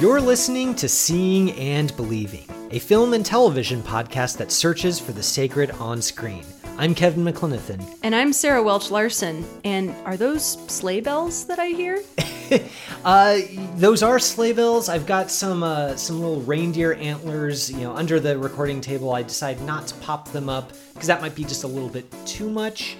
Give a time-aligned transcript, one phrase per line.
[0.00, 5.22] You're listening to Seeing and Believing, a film and television podcast that searches for the
[5.22, 6.42] sacred on screen.
[6.78, 7.84] I'm Kevin McLenithan.
[8.02, 9.44] And I'm Sarah Welch Larson.
[9.62, 12.02] And are those sleigh bells that I hear?
[13.04, 13.40] uh,
[13.76, 14.88] those are sleigh bells.
[14.88, 19.12] I've got some uh, some little reindeer antlers, you know, under the recording table.
[19.12, 22.10] I decided not to pop them up because that might be just a little bit
[22.24, 22.96] too much.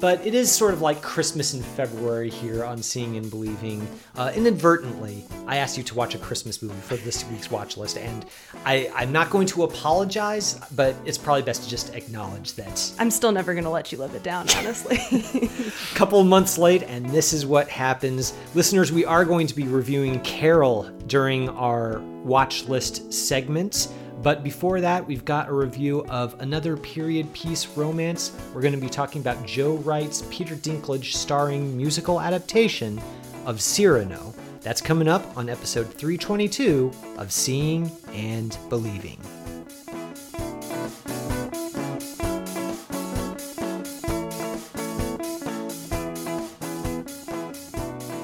[0.00, 3.86] But it is sort of like Christmas in February here on Seeing and Believing.
[4.16, 7.98] Uh, inadvertently, I asked you to watch a Christmas movie for this week's watch list,
[7.98, 8.24] and
[8.64, 12.92] I, I'm not going to apologize, but it's probably best to just acknowledge that.
[12.98, 14.98] I'm still never going to let you live it down, honestly.
[15.42, 18.32] A couple months late, and this is what happens.
[18.54, 23.88] Listeners, we are going to be reviewing Carol during our watch list segment.
[24.22, 28.36] But before that, we've got a review of another period piece romance.
[28.52, 33.00] We're going to be talking about Joe Wright's Peter Dinklage starring musical adaptation
[33.46, 34.34] of Cyrano.
[34.60, 39.18] That's coming up on episode 322 of Seeing and Believing.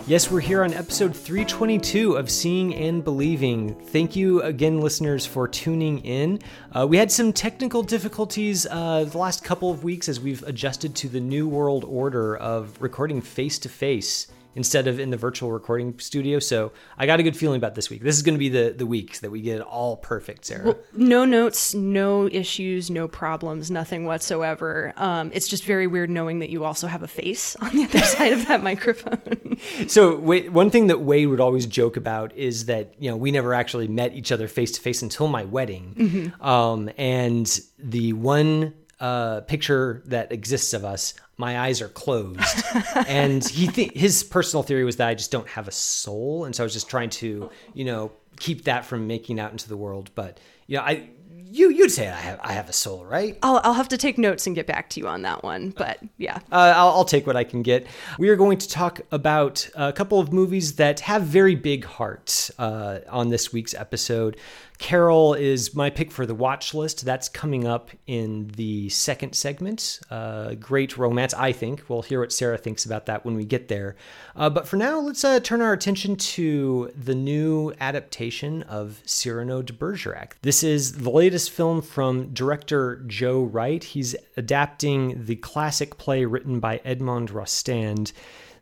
[0.08, 3.74] Yes, we're here on episode 322 of Seeing and Believing.
[3.74, 6.38] Thank you again, listeners, for tuning in.
[6.70, 10.94] Uh, we had some technical difficulties uh, the last couple of weeks as we've adjusted
[10.94, 15.52] to the new world order of recording face to face instead of in the virtual
[15.52, 16.38] recording studio.
[16.38, 18.02] So I got a good feeling about this week.
[18.02, 20.64] This is going to be the the week that we get it all perfect, Sarah.
[20.64, 24.94] Well, no notes, no issues, no problems, nothing whatsoever.
[24.96, 27.98] Um, it's just very weird knowing that you also have a face on the other
[28.04, 29.58] side of that microphone.
[29.86, 33.30] so wait, one thing that Wade would always joke about is that you know we
[33.30, 36.42] never actually met each other face to face until my wedding, mm-hmm.
[36.42, 42.64] um, and the one uh, picture that exists of us, my eyes are closed.
[43.06, 46.54] and he th- his personal theory was that I just don't have a soul, and
[46.54, 49.76] so I was just trying to, you know, keep that from making out into the
[49.76, 50.10] world.
[50.14, 51.10] But you know, I
[51.48, 53.38] you you'd say I have I have a soul, right?
[53.42, 55.98] I'll I'll have to take notes and get back to you on that one, but
[56.18, 57.86] yeah, uh, I'll, I'll take what I can get.
[58.18, 62.50] We are going to talk about a couple of movies that have very big hearts
[62.58, 64.36] uh, on this week's episode.
[64.78, 67.04] Carol is my pick for the watch list.
[67.04, 70.00] That's coming up in the second segment.
[70.10, 71.84] Uh, great romance, I think.
[71.88, 73.96] We'll hear what Sarah thinks about that when we get there.
[74.34, 79.62] Uh, but for now, let's uh, turn our attention to the new adaptation of Cyrano
[79.62, 80.36] de Bergerac.
[80.42, 83.82] This is the latest film from director Joe Wright.
[83.82, 88.12] He's adapting the classic play written by Edmond Rostand.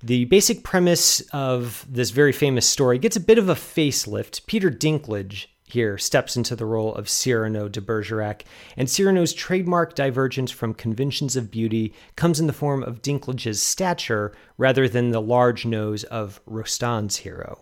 [0.02, 4.44] The basic premise of this very famous story gets a bit of a facelift.
[4.46, 8.44] Peter Dinklage here steps into the role of Cyrano de Bergerac,
[8.76, 14.32] and Cyrano's trademark divergence from conventions of beauty comes in the form of Dinklage's stature
[14.56, 17.60] rather than the large nose of Rostand's hero.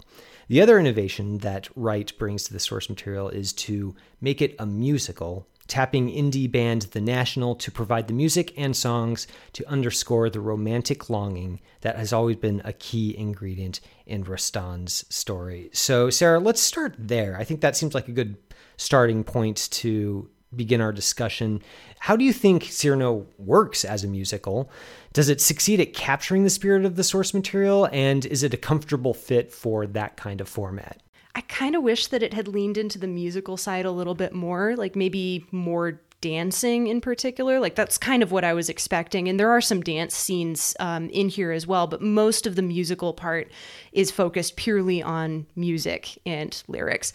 [0.49, 4.67] The other innovation that Wright brings to the source material is to make it a
[4.67, 10.41] musical tapping indie band The National to provide the music and songs to underscore the
[10.41, 15.71] romantic longing that has always been a key ingredient in Rostand's story.
[15.73, 17.37] So, Sarah, let's start there.
[17.39, 18.37] I think that seems like a good
[18.77, 21.63] starting point to begin our discussion.
[21.99, 24.71] How do you think Cyrano works as a musical?
[25.13, 27.89] Does it succeed at capturing the spirit of the source material?
[27.93, 31.03] And is it a comfortable fit for that kind of format?
[31.35, 34.35] I kind of wish that it had leaned into the musical side a little bit
[34.35, 37.61] more, like maybe more dancing in particular.
[37.61, 39.29] Like that's kind of what I was expecting.
[39.29, 42.63] And there are some dance scenes um, in here as well, but most of the
[42.63, 43.51] musical part
[43.93, 47.13] is focused purely on music and lyrics.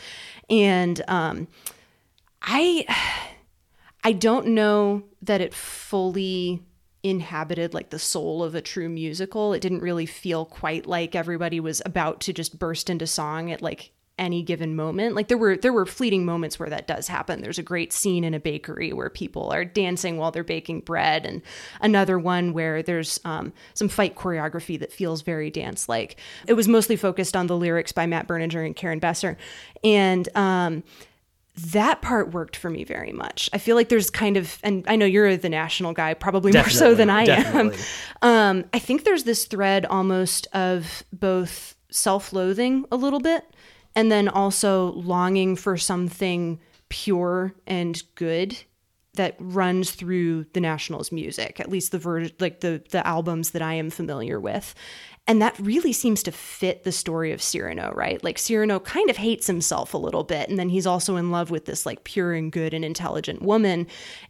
[0.50, 1.48] And um,
[2.42, 2.86] I,
[4.04, 6.64] I don't know that it fully
[7.04, 9.54] inhabited like the soul of a true musical.
[9.54, 13.62] It didn't really feel quite like everybody was about to just burst into song at
[13.62, 15.16] like any given moment.
[15.16, 17.42] Like there were there were fleeting moments where that does happen.
[17.42, 21.25] There's a great scene in a bakery where people are dancing while they're baking bread,
[21.25, 21.42] and
[21.81, 26.18] another one where there's um, some fight choreography that feels very dance like.
[26.48, 29.38] It was mostly focused on the lyrics by Matt Berninger and Carin Besser,
[29.84, 30.84] and um,
[31.58, 33.50] that part worked for me very much.
[33.52, 36.80] I feel like there's kind of, and I know you're the national guy, probably definitely,
[36.80, 37.80] more so than I definitely.
[38.22, 38.60] am.
[38.60, 43.44] Um, I think there's this thread almost of both self loathing a little bit
[43.98, 48.56] and then also longing for something pure and good
[49.16, 53.64] that runs through the Nationals music, at least the ver- like the the albums that
[53.64, 54.76] I am familiar with.
[55.29, 58.24] And that really seems to fit the story of Cyrano, right?
[58.24, 60.47] Like Cyrano kind of hates himself a little bit.
[60.47, 63.88] And then he's also in love with this like pure and good and intelligent woman.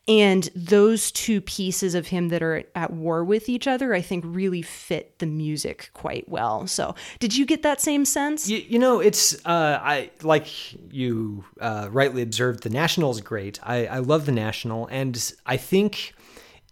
[0.07, 4.23] And those two pieces of him that are at war with each other, I think
[4.25, 6.65] really fit the music quite well.
[6.65, 8.49] So did you get that same sense?
[8.49, 10.47] You, you know, it's, uh, I like
[10.91, 13.59] you uh, rightly observed, the National is great.
[13.61, 14.87] I, I love the National.
[14.87, 16.15] And I think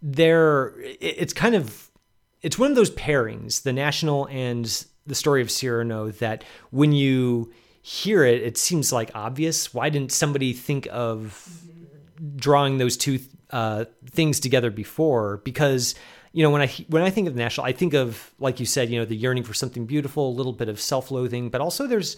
[0.01, 1.84] there, it's kind of,
[2.45, 7.51] it's one of those pairings, the National and the story of Cyrano, that when you
[7.81, 9.73] hear it, it seems like obvious.
[9.73, 11.63] Why didn't somebody think of
[12.35, 13.17] drawing those two
[13.49, 15.37] uh, things together before?
[15.37, 15.95] Because
[16.33, 18.67] you know when I when I think of the National, I think of like you
[18.67, 21.87] said, you know, the yearning for something beautiful, a little bit of self-loathing, but also
[21.87, 22.15] there's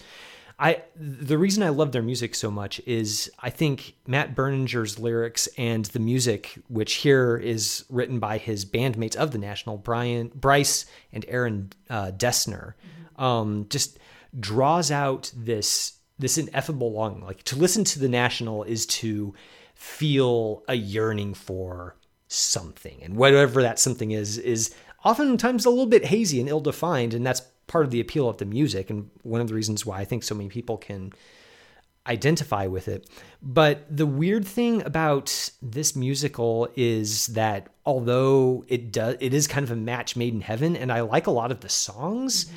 [0.58, 5.48] I the reason I love their music so much is I think Matt Berninger's lyrics
[5.56, 10.86] and the music, which here is written by his bandmates of the National, Brian Bryce
[11.12, 13.22] and Aaron uh, Dessner, mm-hmm.
[13.22, 13.98] um, just
[14.38, 17.24] draws out this this ineffable longing.
[17.24, 19.34] Like to listen to the National is to
[19.76, 21.94] feel a yearning for
[22.26, 24.74] something, and whatever that something is is
[25.04, 28.38] oftentimes a little bit hazy and ill defined, and that's part of the appeal of
[28.38, 31.12] the music and one of the reasons why I think so many people can
[32.08, 33.08] identify with it.
[33.42, 39.64] But the weird thing about this musical is that although it does it is kind
[39.64, 42.50] of a match made in heaven and I like a lot of the songs,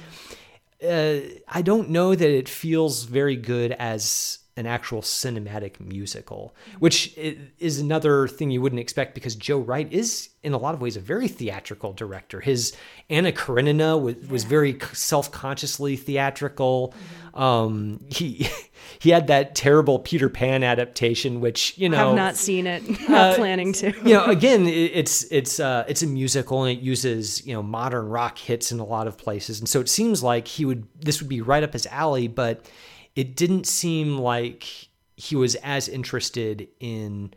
[0.83, 7.17] uh, I don't know that it feels very good as an actual cinematic musical, which
[7.17, 10.97] is another thing you wouldn't expect because Joe Wright is, in a lot of ways,
[10.97, 12.41] a very theatrical director.
[12.41, 12.75] His
[13.09, 16.93] Anna Karenina was, was very self-consciously theatrical.
[16.93, 17.41] Mm-hmm.
[17.41, 18.49] Um, he
[18.99, 22.87] he had that terrible Peter Pan adaptation, which you know, I have not seen it,
[23.09, 23.93] not uh, planning to.
[24.03, 28.09] you know, again, it's it's uh, it's a musical and it uses you know modern
[28.09, 31.21] rock hits in a lot of places, and so it seems like he would this
[31.21, 32.69] would be right up his alley, but
[33.15, 37.33] it didn't seem like he was as interested in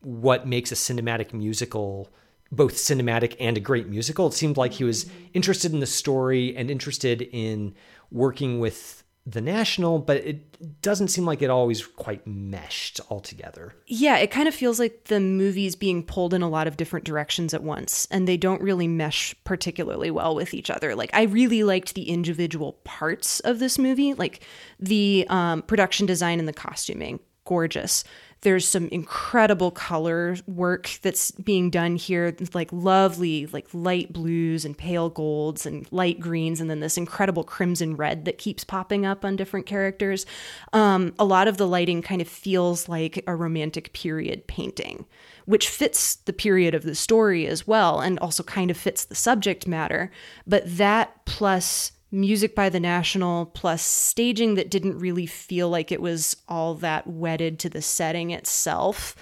[0.00, 2.08] what makes a cinematic musical
[2.52, 4.26] both cinematic and a great musical.
[4.26, 7.74] It seemed like he was interested in the story and interested in
[8.10, 13.74] working with the national, but it doesn't seem like it always quite meshed altogether.
[13.86, 17.06] Yeah, it kind of feels like the movie's being pulled in a lot of different
[17.06, 20.96] directions at once, and they don't really mesh particularly well with each other.
[20.96, 24.40] Like, I really liked the individual parts of this movie, like
[24.80, 28.02] the um, production design and the costuming, gorgeous.
[28.42, 34.76] There's some incredible color work that's being done here, like lovely, like light blues and
[34.76, 39.24] pale golds and light greens, and then this incredible crimson red that keeps popping up
[39.24, 40.26] on different characters.
[40.72, 45.06] Um, a lot of the lighting kind of feels like a romantic period painting,
[45.44, 49.14] which fits the period of the story as well, and also kind of fits the
[49.14, 50.10] subject matter.
[50.48, 56.00] But that plus music by the National plus staging that didn't really feel like it
[56.00, 59.16] was all that wedded to the setting itself,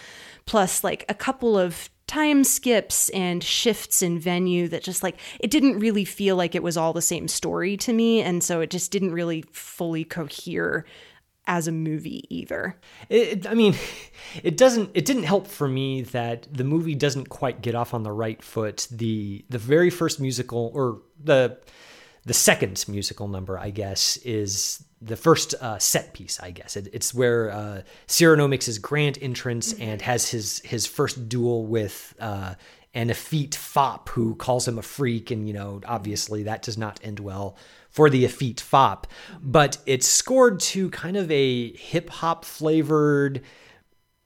[0.45, 5.49] plus like a couple of time skips and shifts in venue that just like it
[5.49, 8.69] didn't really feel like it was all the same story to me and so it
[8.69, 10.85] just didn't really fully cohere
[11.47, 12.77] as a movie either.
[13.09, 13.75] It, I mean,
[14.43, 14.91] it doesn't.
[14.95, 18.43] It didn't help for me that the movie doesn't quite get off on the right
[18.43, 18.87] foot.
[18.91, 21.59] The the very first musical or the
[22.31, 26.39] the second musical number, I guess, is the first uh, set piece.
[26.39, 29.83] I guess it, it's where uh, Cyrano makes his grand entrance mm-hmm.
[29.83, 32.55] and has his his first duel with uh,
[32.95, 37.01] an effete fop who calls him a freak, and you know, obviously that does not
[37.03, 37.57] end well
[37.91, 39.09] for the effete fop.
[39.43, 43.43] But it's scored to kind of a hip hop flavored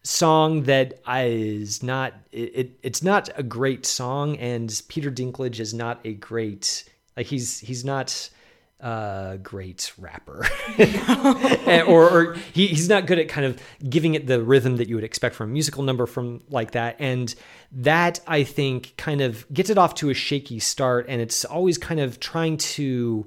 [0.02, 5.72] song that is not it, it, it's not a great song and Peter Dinklage is
[5.72, 6.84] not a great
[7.16, 8.30] like he's he's not
[8.80, 10.46] a great rapper,
[11.86, 14.94] or, or he, he's not good at kind of giving it the rhythm that you
[14.94, 16.96] would expect from a musical number from like that.
[16.98, 17.34] And
[17.72, 21.78] that I think kind of gets it off to a shaky start, and it's always
[21.78, 23.26] kind of trying to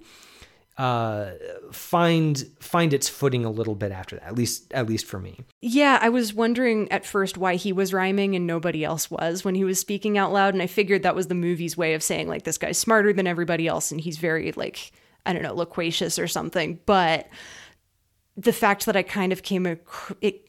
[0.77, 1.31] uh,
[1.72, 4.25] find find its footing a little bit after that.
[4.25, 5.39] At least at least for me.
[5.62, 9.55] Yeah, I was wondering at first why he was rhyming and nobody else was when
[9.55, 12.27] he was speaking out loud, and I figured that was the movie's way of saying
[12.27, 14.91] like this guy's smarter than everybody else, and he's very like
[15.25, 16.79] I don't know loquacious or something.
[16.86, 17.27] But
[18.36, 19.77] the fact that I kind of came a
[20.22, 20.48] it,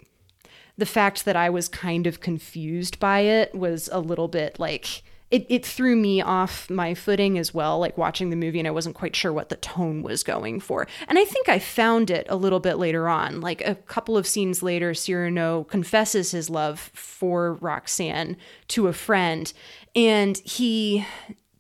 [0.76, 5.02] the fact that I was kind of confused by it was a little bit like
[5.30, 8.72] it, it threw me off my footing as well, like watching the movie, and I
[8.72, 10.86] wasn't quite sure what the tone was going for.
[11.06, 13.40] And I think I found it a little bit later on.
[13.40, 18.36] Like a couple of scenes later, Cyrano confesses his love for Roxanne
[18.68, 19.52] to a friend,
[19.94, 21.04] and he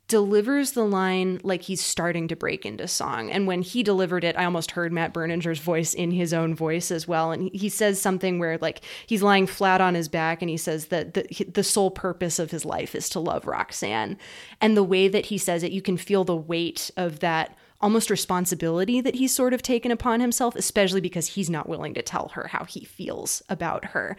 [0.08, 3.30] delivers the line like he's starting to break into song.
[3.30, 6.90] And when he delivered it, I almost heard Matt Berninger's voice in his own voice
[6.90, 7.30] as well.
[7.30, 10.86] And he says something where like he's lying flat on his back and he says
[10.86, 14.16] that the, the sole purpose of his life is to love Roxanne.
[14.62, 18.10] And the way that he says it, you can feel the weight of that almost
[18.10, 22.28] responsibility that he's sort of taken upon himself, especially because he's not willing to tell
[22.28, 24.16] her how he feels about her.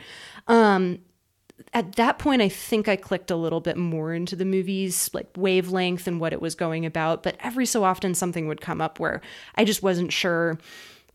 [0.48, 1.00] Um,
[1.74, 5.28] at that point, I think I clicked a little bit more into the movie's like
[5.38, 7.24] wavelength and what it was going about.
[7.24, 9.22] But every so often, something would come up where
[9.56, 10.58] I just wasn't sure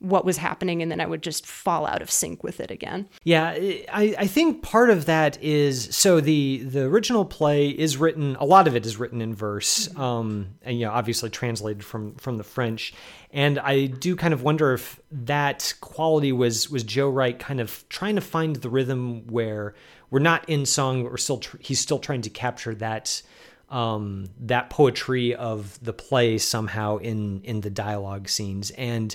[0.04, 3.08] what was happening and then I would just fall out of sync with it again.
[3.22, 8.36] Yeah, I, I think part of that is so the the original play is written
[8.36, 10.00] a lot of it is written in verse mm-hmm.
[10.00, 12.92] um and you know obviously translated from from the French
[13.32, 17.84] and I do kind of wonder if that quality was was Joe Wright kind of
[17.88, 19.74] trying to find the rhythm where
[20.14, 23.20] we're not in song, but we're still tr- he's still trying to capture that
[23.68, 28.70] um, that poetry of the play somehow in in the dialogue scenes.
[28.70, 29.12] And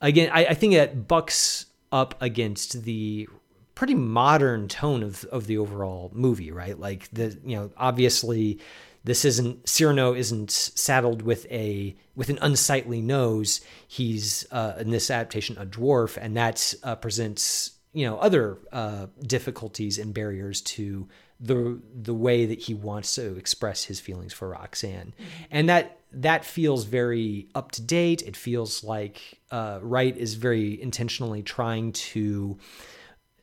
[0.00, 3.28] again, I, I think it bucks up against the
[3.74, 6.80] pretty modern tone of of the overall movie, right?
[6.80, 8.58] Like the you know obviously
[9.04, 13.60] this isn't Cyrano isn't saddled with a with an unsightly nose.
[13.86, 19.06] He's uh, in this adaptation a dwarf, and that uh, presents you know other uh,
[19.26, 21.08] difficulties and barriers to
[21.40, 25.44] the the way that he wants to express his feelings for Roxanne, mm-hmm.
[25.50, 28.22] and that that feels very up to date.
[28.22, 32.58] It feels like uh, Wright is very intentionally trying to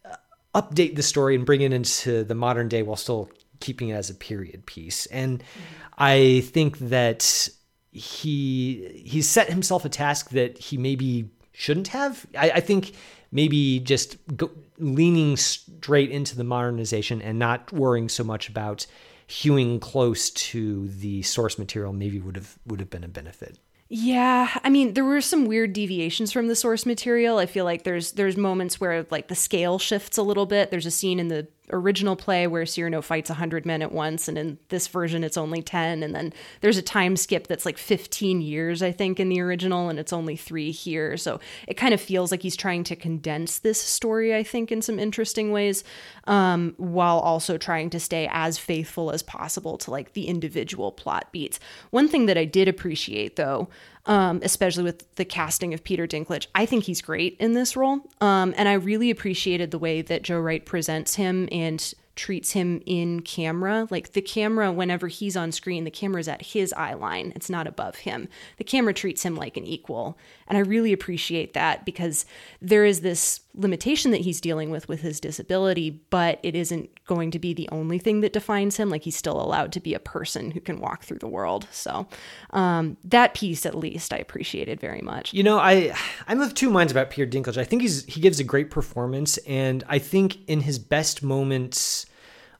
[0.06, 0.16] uh,
[0.56, 3.30] update the story and bring it into the modern day while still
[3.60, 5.06] keeping it as a period piece.
[5.08, 5.94] And mm-hmm.
[5.98, 7.50] I think that
[7.92, 12.26] he he set himself a task that he maybe shouldn't have.
[12.38, 12.94] I, I think
[13.32, 18.86] maybe just go, leaning straight into the modernization and not worrying so much about
[19.28, 23.60] hewing close to the source material maybe would have would have been a benefit.
[23.92, 27.40] Yeah, I mean, there were some weird deviations from the source material.
[27.40, 30.70] I feel like there's there's moments where like the scale shifts a little bit.
[30.70, 34.38] There's a scene in the original play where Cyrano fights 100 men at once, and
[34.38, 36.04] in this version, it's only 10.
[36.04, 39.90] And then there's a time skip that's like 15 years, I think, in the original,
[39.90, 41.18] and it's only three here.
[41.18, 44.82] So it kind of feels like he's trying to condense this story, I think, in
[44.82, 45.84] some interesting ways,
[46.26, 51.32] um, while also trying to stay as faithful as possible to like the individual plot
[51.32, 51.60] beats.
[51.92, 53.70] One thing that I did appreciate, though,
[54.10, 56.48] um, especially with the casting of Peter Dinklage.
[56.56, 58.00] I think he's great in this role.
[58.20, 62.82] Um, and I really appreciated the way that Joe Wright presents him and treats him
[62.88, 63.88] in camera.
[63.92, 67.52] Like the camera, whenever he's on screen, the camera is at his eye line, it's
[67.52, 68.28] not above him.
[68.58, 70.18] The camera treats him like an equal.
[70.48, 72.26] And I really appreciate that because
[72.62, 77.32] there is this limitation that he's dealing with with his disability, but it isn't going
[77.32, 78.90] to be the only thing that defines him.
[78.90, 81.68] Like he's still allowed to be a person who can walk through the world.
[81.72, 82.08] So
[82.52, 85.34] um, that piece, at least, I appreciated very much.
[85.34, 85.94] You know, I
[86.28, 87.58] I'm of two minds about Peter Dinklage.
[87.58, 92.06] I think he's he gives a great performance, and I think in his best moments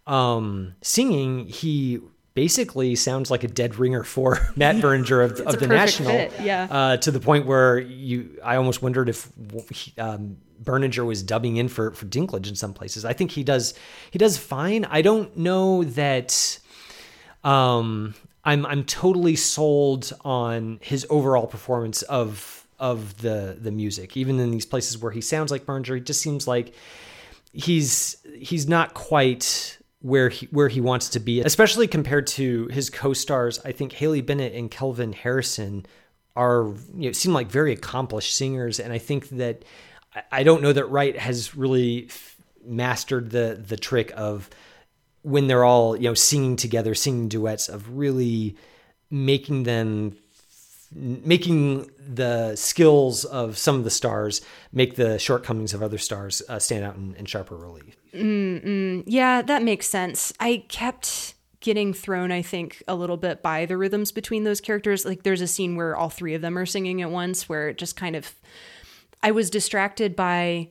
[0.08, 2.00] um, singing, he
[2.34, 6.12] basically sounds like a dead ringer for Matt Berninger of, of the National.
[6.12, 6.68] Fit, yeah.
[6.70, 9.30] Uh, to the point where you, I almost wondered if
[9.98, 13.06] um, Berninger was dubbing in for for Dinklage in some places.
[13.06, 13.74] I think he does
[14.12, 14.86] he does fine.
[14.86, 16.60] I don't know that.
[17.44, 24.18] Um, I'm I'm totally sold on his overall performance of of the the music.
[24.18, 26.74] Even in these places where he sounds like Berninger, he just seems like
[27.52, 32.90] he's he's not quite where he where he wants to be, especially compared to his
[32.90, 33.60] co-stars.
[33.66, 35.86] I think Haley Bennett and Kelvin Harrison
[36.36, 39.64] are you know seem like very accomplished singers, and I think that
[40.32, 42.10] I don't know that Wright has really
[42.66, 44.50] mastered the the trick of
[45.22, 48.56] when they're all you know singing together, singing duets of really
[49.12, 50.16] making them
[50.96, 56.58] making the skills of some of the stars make the shortcomings of other stars uh,
[56.58, 57.96] stand out in, in sharper relief.
[58.14, 59.04] Mm-mm.
[59.06, 60.34] Yeah, that makes sense.
[60.40, 65.06] I kept getting thrown, I think, a little bit by the rhythms between those characters.
[65.06, 67.78] Like, there's a scene where all three of them are singing at once, where it
[67.78, 68.34] just kind of.
[69.22, 70.70] I was distracted by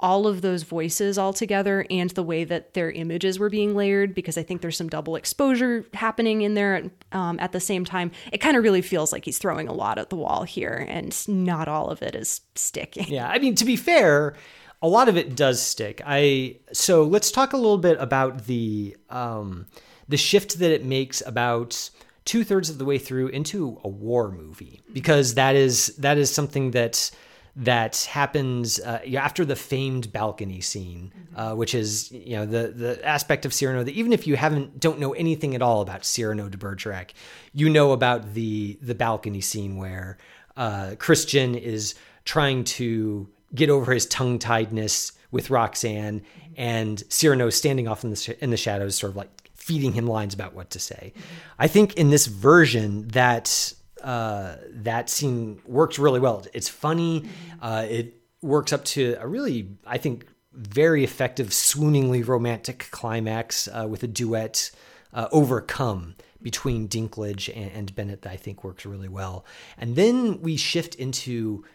[0.00, 4.14] all of those voices all together and the way that their images were being layered
[4.14, 8.10] because I think there's some double exposure happening in there um, at the same time.
[8.32, 11.14] It kind of really feels like he's throwing a lot at the wall here and
[11.28, 13.08] not all of it is sticking.
[13.08, 14.36] Yeah, I mean, to be fair,
[14.82, 16.00] a lot of it does stick.
[16.06, 19.66] I so let's talk a little bit about the um,
[20.08, 21.90] the shift that it makes about
[22.24, 26.30] two thirds of the way through into a war movie because that is that is
[26.30, 27.10] something that
[27.56, 33.06] that happens uh, after the famed balcony scene, uh, which is you know the the
[33.06, 36.48] aspect of Cyrano that even if you haven't don't know anything at all about Cyrano
[36.48, 37.12] de Bergerac,
[37.52, 40.18] you know about the the balcony scene where
[40.56, 46.22] uh, Christian is trying to get over his tongue tiedness with Roxanne,
[46.56, 50.06] and Cyrano standing off in the sh- in the shadows, sort of like feeding him
[50.06, 51.12] lines about what to say.
[51.58, 56.44] I think in this version that uh, that scene works really well.
[56.52, 57.24] It's funny.
[57.60, 63.86] Uh, it works up to a really, I think, very effective, swooningly romantic climax uh,
[63.88, 64.70] with a duet,
[65.12, 69.44] uh, "Overcome." Between Dinklage and, and Bennett, that I think works really well.
[69.76, 71.66] And then we shift into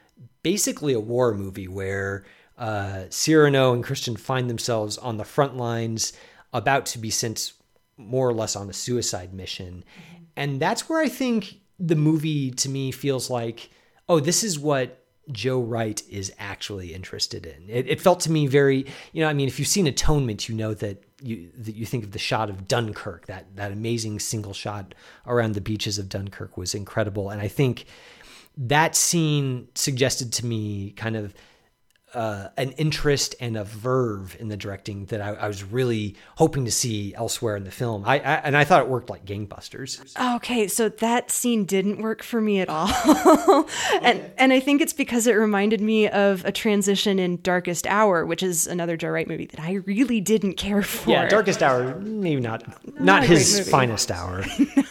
[0.41, 2.25] basically a war movie where
[2.57, 6.13] uh, Cyrano and Christian find themselves on the front lines,
[6.51, 7.53] about to be sent
[7.97, 9.83] more or less on a suicide mission.
[10.35, 13.69] And that's where I think the movie to me feels like,
[14.07, 17.69] oh, this is what Joe Wright is actually interested in.
[17.69, 20.55] It, it, felt to me very, you know, I mean, if you've seen Atonement, you
[20.55, 24.53] know that you that you think of the shot of Dunkirk, that that amazing single
[24.53, 24.93] shot
[25.25, 27.85] around the beaches of Dunkirk was incredible, and I think
[28.57, 31.33] that scene suggested to me kind of
[32.13, 36.63] uh, an interest and a verve in the directing that I, I, was really hoping
[36.63, 38.05] to see elsewhere in the film.
[38.05, 40.15] I, I, and I thought it worked like gangbusters.
[40.35, 42.87] Okay, so that scene didn't work for me at all,
[44.01, 44.31] and okay.
[44.37, 48.41] and I think it's because it reminded me of a transition in Darkest Hour, which
[48.41, 51.09] is another Joe Wright movie that I really didn't care for.
[51.09, 54.43] Yeah, Darkest Hour, maybe not not, not his finest hour.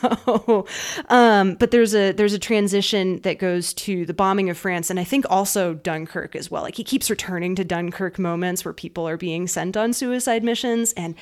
[0.27, 0.67] no,
[1.09, 5.01] um, but there's a there's a transition that goes to the bombing of France, and
[5.01, 6.63] I think also Dunkirk as well.
[6.63, 10.93] Like he keeps returning to Dunkirk moments where people are being sent on suicide missions.
[10.95, 11.15] And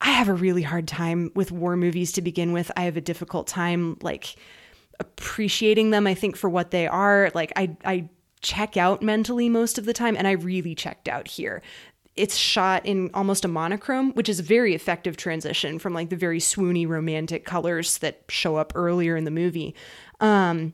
[0.00, 2.70] I have a really hard time with war movies to begin with.
[2.76, 4.36] I have a difficult time like
[5.00, 7.32] appreciating them, I think, for what they are.
[7.34, 8.08] Like I I
[8.40, 11.60] check out mentally most of the time, and I really checked out here.
[12.14, 16.16] It's shot in almost a monochrome, which is a very effective transition from like the
[16.16, 19.74] very swoony romantic colors that show up earlier in the movie.
[20.20, 20.72] Um,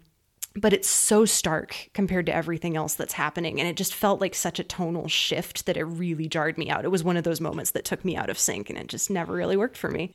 [0.57, 3.61] but it's so stark compared to everything else that's happening.
[3.61, 6.85] And it just felt like such a tonal shift that it really jarred me out.
[6.85, 9.11] It was one of those moments that took me out of sync and it just
[9.11, 10.15] never really worked for me.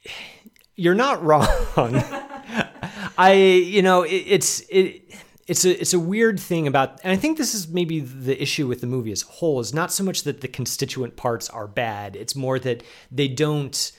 [0.76, 1.46] You're not wrong.
[3.18, 5.14] I you know it, it's it
[5.48, 8.68] it's a it's a weird thing about and i think this is maybe the issue
[8.68, 11.68] with the movie as a whole is not so much that the constituent parts are
[11.68, 12.16] bad.
[12.16, 13.92] It's more that they don't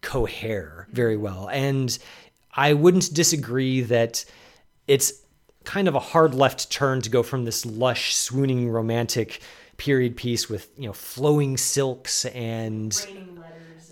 [0.00, 1.48] cohere very well.
[1.50, 1.96] And
[2.52, 4.24] i wouldn't disagree that
[4.86, 5.23] it's
[5.64, 9.40] kind of a hard left turn to go from this lush, swooning, romantic
[9.76, 13.06] period piece with you know flowing silks and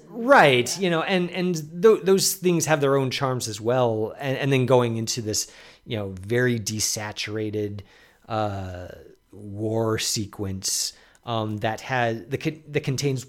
[0.09, 4.39] right you know and and th- those things have their own charms as well and,
[4.39, 5.51] and then going into this
[5.85, 7.81] you know very desaturated
[8.29, 8.89] uh,
[9.33, 10.93] war sequence
[11.25, 13.27] um, that has that, that contains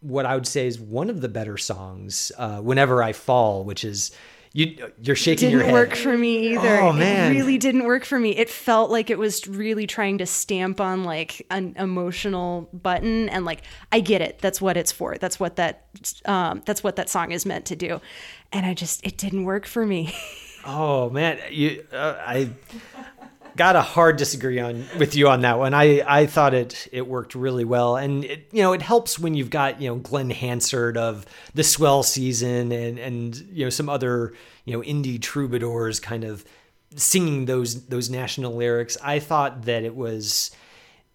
[0.00, 3.84] what I would say is one of the better songs, uh, "Whenever I Fall," which
[3.84, 4.10] is
[4.54, 5.72] you you're shaking didn't your head.
[5.72, 6.80] work for me either.
[6.80, 8.36] Oh man, it really didn't work for me.
[8.36, 13.46] It felt like it was really trying to stamp on like an emotional button, and
[13.46, 14.40] like I get it.
[14.40, 15.16] That's what it's for.
[15.16, 15.86] That's what that
[16.26, 18.00] um, that's what that song is meant to do.
[18.52, 20.14] And I just it didn't work for me.
[20.66, 22.50] oh man, you uh, I
[23.56, 25.74] got a hard disagree on with you on that one.
[25.74, 29.34] I I thought it it worked really well, and it, you know it helps when
[29.34, 33.88] you've got you know Glen Hansard of the Swell season and and you know some
[33.88, 34.34] other
[34.64, 36.44] you know indie troubadours kind of
[36.96, 38.96] singing those those national lyrics.
[39.02, 40.50] I thought that it was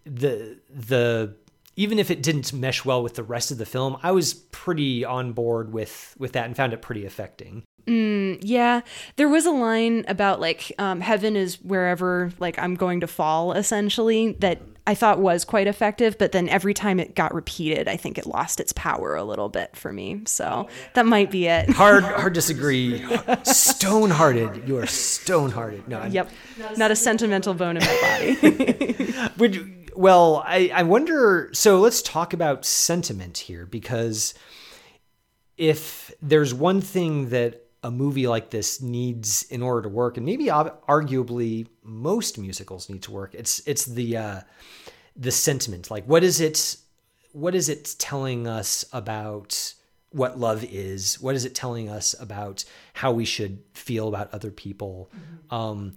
[0.04, 1.34] the the
[1.76, 5.04] even if it didn't mesh well with the rest of the film, I was pretty
[5.04, 7.62] on board with with that and found it pretty affecting.
[7.88, 8.82] Mm, yeah,
[9.16, 13.52] there was a line about like um, heaven is wherever like I'm going to fall,
[13.52, 14.32] essentially.
[14.40, 18.18] That I thought was quite effective, but then every time it got repeated, I think
[18.18, 20.20] it lost its power a little bit for me.
[20.26, 21.70] So that might be it.
[21.70, 23.02] Hard, hard disagree.
[23.42, 24.68] stone hearted.
[24.68, 25.88] You are stone hearted.
[25.88, 26.00] No.
[26.00, 26.30] I'm, yep.
[26.76, 29.28] Not a sentimental bone in my body.
[29.38, 31.50] Would you, well, I, I wonder.
[31.52, 34.34] So let's talk about sentiment here because
[35.56, 40.26] if there's one thing that a movie like this needs in order to work, and
[40.26, 43.34] maybe arguably most musicals need to work.
[43.34, 44.40] It's it's the uh,
[45.16, 45.90] the sentiment.
[45.90, 46.76] Like, what is it?
[47.32, 49.72] What is it telling us about
[50.10, 51.18] what love is?
[51.18, 55.10] What is it telling us about how we should feel about other people?
[55.10, 55.54] Mm-hmm.
[55.54, 55.94] Um,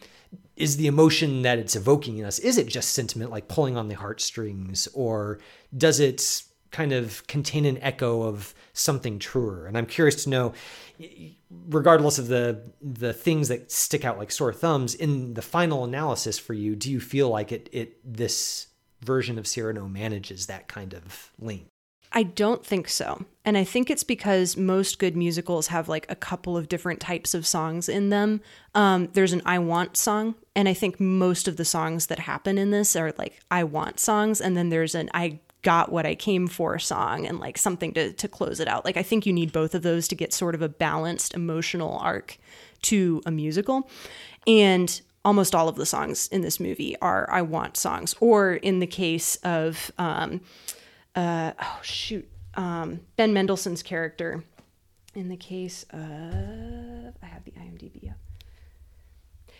[0.56, 2.40] is the emotion that it's evoking in us?
[2.40, 5.40] Is it just sentiment, like pulling on the heartstrings, or
[5.78, 9.66] does it kind of contain an echo of something truer.
[9.66, 10.54] And I'm curious to know,
[11.68, 16.40] regardless of the the things that stick out like sore thumbs, in the final analysis
[16.40, 18.68] for you, do you feel like it it this
[19.02, 21.68] version of Cyrano manages that kind of link?
[22.14, 23.26] I don't think so.
[23.46, 27.34] And I think it's because most good musicals have like a couple of different types
[27.34, 28.42] of songs in them.
[28.76, 32.58] Um, there's an I Want song, and I think most of the songs that happen
[32.58, 34.42] in this are like I Want songs.
[34.42, 38.14] And then there's an I got what I came for song and like something to,
[38.14, 38.84] to close it out.
[38.84, 41.98] Like I think you need both of those to get sort of a balanced emotional
[41.98, 42.38] arc
[42.84, 43.90] to a musical.
[44.48, 48.80] And almost all of the songs in this movie are I Want songs, or in
[48.80, 50.42] the case of, um,
[51.16, 54.44] uh, oh shoot, um, Ben Mendelsohn's character.
[55.14, 58.18] In the case of, I have the IMDb up.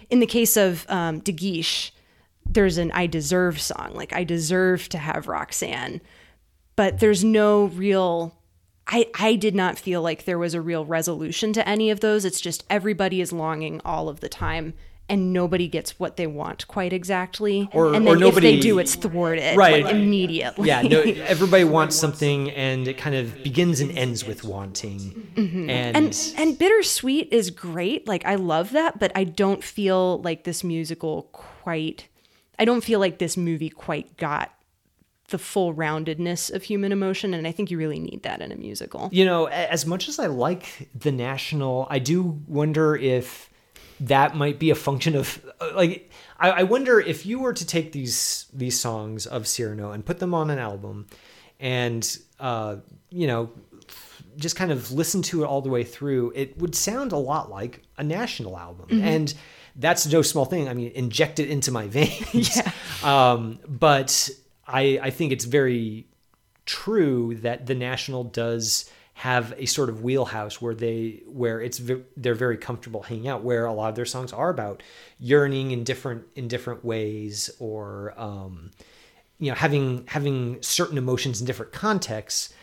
[0.10, 1.92] In the case of um, De Guiche,
[2.54, 3.92] there's an I deserve song.
[3.94, 6.02] Like, I deserve to have Roxanne.
[6.76, 8.36] But there's no real.
[8.88, 12.26] I, I did not feel like there was a real resolution to any of those.
[12.26, 14.74] It's just everybody is longing all of the time
[15.08, 17.70] and nobody gets what they want quite exactly.
[17.74, 19.84] Or, and or then nobody, if they do, it's thwarted Right.
[19.84, 20.70] like, immediately.
[20.70, 25.30] Yeah, no, everybody wants something, and it kind of begins and ends with wanting.
[25.36, 25.70] Mm-hmm.
[25.70, 30.44] And, and and bittersweet is great like i love that but i don't feel like
[30.44, 32.08] this musical quite
[32.62, 34.48] i don't feel like this movie quite got
[35.30, 38.56] the full roundedness of human emotion and i think you really need that in a
[38.56, 43.50] musical you know, as much as I like the national, I do wonder if
[44.00, 47.66] that might be a function of uh, like I, I wonder if you were to
[47.66, 51.08] take these these songs of Cyrano and put them on an album,
[51.60, 52.04] and
[52.40, 52.78] uh,
[53.10, 53.52] you know,
[54.38, 57.50] just kind of listen to it all the way through, it would sound a lot
[57.50, 58.88] like a national album.
[59.04, 59.34] And
[59.76, 60.68] that's no small thing.
[60.68, 62.58] I mean, inject it into my veins.
[62.58, 62.72] yeah.
[63.04, 64.30] Um, but
[64.68, 66.08] I, I think it's very
[66.66, 71.82] true that the national does have a sort of wheelhouse where they where it's
[72.18, 74.82] they're very comfortable hanging out where a lot of their songs are about
[75.20, 78.72] yearning in different in different ways or um
[79.38, 82.54] you know having having certain emotions in different contexts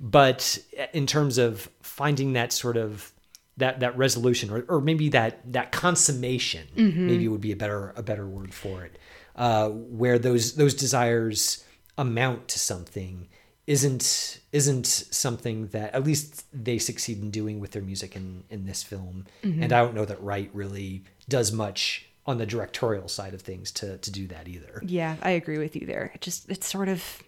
[0.00, 0.58] but
[0.92, 3.12] in terms of finding that sort of
[3.58, 8.02] that that resolution or, or maybe that that consummation maybe would be a better a
[8.02, 8.98] better word for it
[9.36, 11.64] uh, where those those desires
[11.96, 13.28] amount to something
[13.66, 18.64] isn't isn't something that at least they succeed in doing with their music in in
[18.64, 19.26] this film.
[19.42, 23.70] And i don't know that wright really does much on the directorial side of things
[23.72, 24.82] to to do that either.
[24.86, 26.10] Yeah i agree with you there.
[26.14, 27.22] It just it's sort of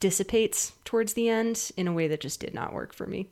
[0.00, 3.28] dissipates towards the end in a way that just did not work for me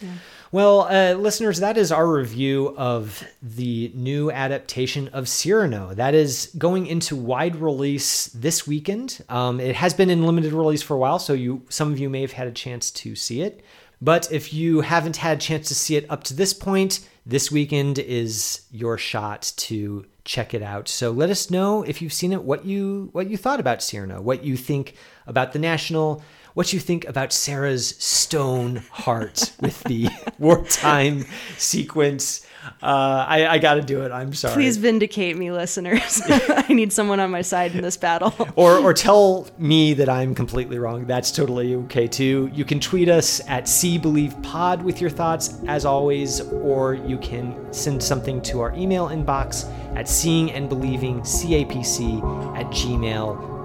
[0.00, 0.08] Yeah.
[0.50, 5.94] Well, uh, listeners, that is our review of the new adaptation of Cyrano.
[5.94, 9.24] That is going into wide release this weekend.
[9.28, 12.10] Um, it has been in limited release for a while, so you some of you
[12.10, 13.64] may have had a chance to see it.
[14.00, 17.52] But if you haven't had a chance to see it up to this point, this
[17.52, 20.88] weekend is your shot to check it out.
[20.88, 24.20] So let us know if you've seen it, what you what you thought about Cyrano,
[24.20, 24.94] what you think
[25.26, 26.22] about the National,
[26.54, 30.08] what you think about Sarah's stone heart with the
[30.38, 31.24] wartime
[31.56, 32.46] sequence.
[32.82, 34.12] Uh, I, I got to do it.
[34.12, 34.54] I'm sorry.
[34.54, 38.92] please vindicate me listeners i need someone on my side in this battle or or
[38.92, 41.06] tell me that I'm completely wrong.
[41.06, 42.50] That's totally okay too.
[42.52, 47.18] You can tweet us at See Believe Pod with your thoughts as always, or you
[47.18, 53.58] can send something to our email inbox at seeing and believing capc at gmail.com.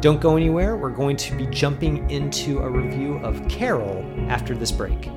[0.00, 0.76] Don't go anywhere.
[0.76, 5.08] We're going to be jumping into a review of Carol after this break.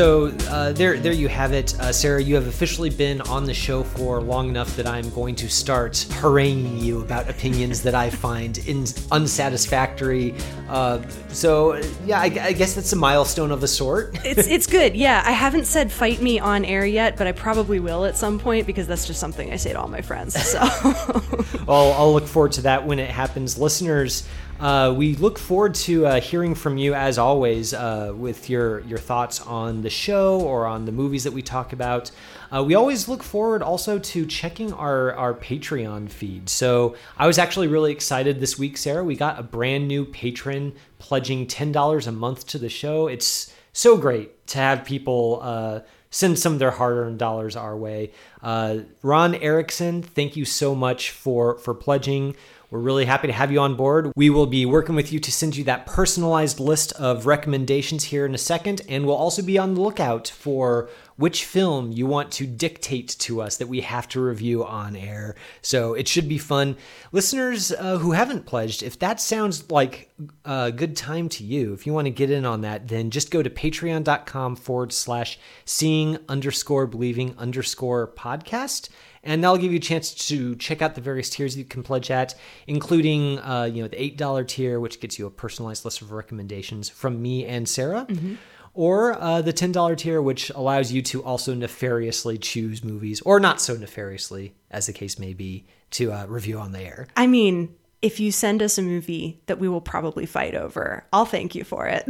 [0.00, 2.22] So uh, there, there you have it, uh, Sarah.
[2.22, 6.06] You have officially been on the show for long enough that I'm going to start
[6.12, 10.34] haranguing you about opinions that I find in, unsatisfactory.
[10.70, 11.74] Uh, so
[12.06, 14.18] yeah, I, I, guess that's a milestone of a sort.
[14.24, 14.96] it's it's good.
[14.96, 18.38] Yeah, I haven't said fight me on air yet, but I probably will at some
[18.38, 20.32] point because that's just something I say to all my friends.
[20.50, 20.60] So,
[21.66, 24.26] well, I'll look forward to that when it happens, listeners.
[24.60, 28.98] Uh, we look forward to uh, hearing from you as always uh, with your your
[28.98, 32.10] thoughts on the show or on the movies that we talk about.
[32.54, 36.50] Uh, we always look forward also to checking our our Patreon feed.
[36.50, 39.02] So I was actually really excited this week, Sarah.
[39.02, 43.06] We got a brand new patron pledging ten dollars a month to the show.
[43.06, 48.10] It's so great to have people uh, send some of their hard-earned dollars our way.
[48.42, 52.36] Uh, Ron Erickson, thank you so much for for pledging.
[52.70, 54.12] We're really happy to have you on board.
[54.14, 58.24] We will be working with you to send you that personalized list of recommendations here
[58.24, 62.30] in a second, and we'll also be on the lookout for which film you want
[62.30, 65.34] to dictate to us that we have to review on air.
[65.62, 66.76] So it should be fun.
[67.10, 70.10] Listeners uh, who haven't pledged, if that sounds like
[70.44, 73.32] a good time to you, if you want to get in on that, then just
[73.32, 78.88] go to patreon.com forward slash seeing underscore believing underscore podcast
[79.22, 82.10] and that'll give you a chance to check out the various tiers you can pledge
[82.10, 82.34] at,
[82.66, 86.12] including uh, you know the eight dollar tier, which gets you a personalized list of
[86.12, 88.06] recommendations from me and Sarah.
[88.08, 88.34] Mm-hmm.
[88.72, 93.60] Or uh, the $10 tier, which allows you to also nefariously choose movies, or not
[93.60, 97.08] so nefariously, as the case may be, to uh, review on the air.
[97.16, 101.26] I mean, if you send us a movie that we will probably fight over, I'll
[101.26, 102.04] thank you for it.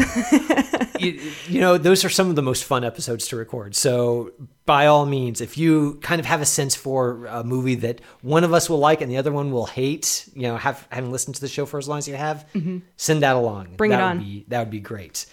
[1.01, 3.75] you, you, know, those are some of the most fun episodes to record.
[3.75, 4.33] So,
[4.67, 8.45] by all means, if you kind of have a sense for a movie that one
[8.45, 11.35] of us will like and the other one will hate, you know, have having listened
[11.35, 12.79] to the show for as long as you have, mm-hmm.
[12.97, 13.75] send that along.
[13.77, 14.19] Bring that it on.
[14.21, 15.27] Be, that would be great.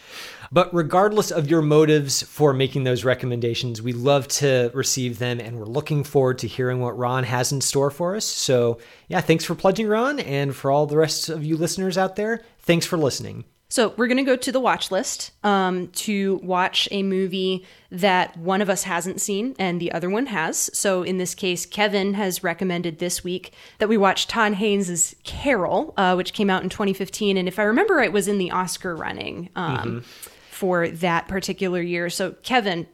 [0.51, 5.57] But regardless of your motives for making those recommendations, we love to receive them and
[5.57, 8.25] we're looking forward to hearing what Ron has in store for us.
[8.25, 10.19] So, yeah, thanks for pledging, Ron.
[10.19, 13.45] And for all the rest of you listeners out there, thanks for listening.
[13.69, 18.37] So, we're going to go to the watch list um, to watch a movie that
[18.37, 20.69] one of us hasn't seen and the other one has.
[20.73, 25.93] So, in this case, Kevin has recommended this week that we watch Todd Haynes' Carol,
[25.97, 27.35] uh, which came out in 2015.
[27.35, 29.49] And if I remember right, was in the Oscar running.
[29.57, 32.09] Um, mm-hmm for that particular year.
[32.09, 32.87] So, Kevin,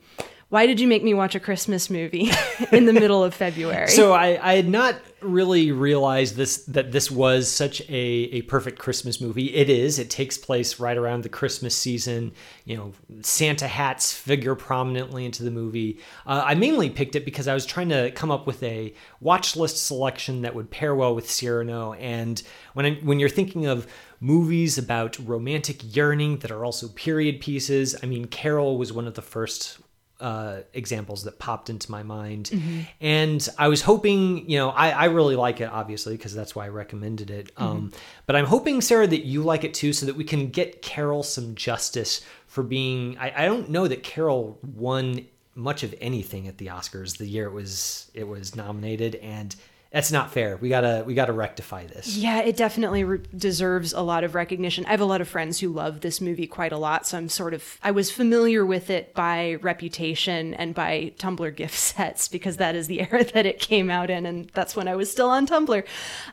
[0.53, 2.29] why did you make me watch a Christmas movie
[2.71, 3.87] in the middle of February?
[3.87, 8.77] So I, I had not really realized this that this was such a, a perfect
[8.77, 9.51] Christmas movie.
[9.51, 9.97] It is.
[9.97, 12.33] It takes place right around the Christmas season.
[12.65, 15.97] You know, Santa hats figure prominently into the movie.
[16.27, 19.55] Uh, I mainly picked it because I was trying to come up with a watch
[19.55, 21.93] list selection that would pair well with Cyrano.
[21.93, 22.43] And
[22.75, 23.87] when I, when you're thinking of
[24.23, 27.93] movies about romantic yearning that are also period pieces.
[28.01, 29.79] I mean, Carol was one of the first
[30.23, 32.49] uh, examples that popped into my mind.
[32.51, 32.79] Mm-hmm.
[33.01, 36.65] And I was hoping, you know, I, I really like it, obviously, because that's why
[36.65, 37.53] I recommended it.
[37.55, 37.63] Mm-hmm.
[37.63, 37.91] Um,
[38.25, 41.23] but I'm hoping, Sarah, that you like it too, so that we can get Carol
[41.23, 43.17] some justice for being.
[43.17, 47.45] I, I don't know that Carol won much of anything at the Oscars the year
[47.45, 49.53] it was it was nominated, and
[49.93, 50.57] that's not fair.
[50.57, 52.17] We gotta we gotta rectify this.
[52.17, 54.87] Yeah, it definitely re- deserves a lot of recognition.
[54.87, 57.29] I have a lot of friends who love this movie quite a lot, so I'm
[57.29, 62.57] sort of I was familiar with it by reputation and by Tumblr gif sets because
[62.57, 65.29] that is the era that it came out in, and that's when I was still
[65.29, 65.85] on Tumblr.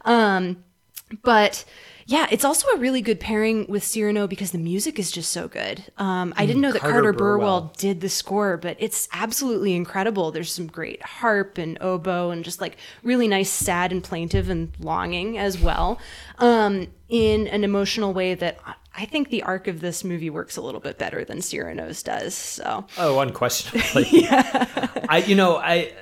[0.07, 0.65] Um,
[1.23, 1.67] but
[2.11, 5.47] yeah, it's also a really good pairing with Cyrano because the music is just so
[5.47, 5.85] good.
[5.97, 7.39] Um, I didn't know that Carter, Carter Burwell.
[7.61, 10.33] Burwell did the score, but it's absolutely incredible.
[10.33, 14.73] There's some great harp and oboe and just like really nice, sad and plaintive and
[14.81, 16.01] longing as well
[16.39, 18.59] um, in an emotional way that
[18.97, 22.35] I think the arc of this movie works a little bit better than Cyrano's does.
[22.35, 24.89] So, oh, unquestionably, yeah.
[25.09, 25.93] I, you know, I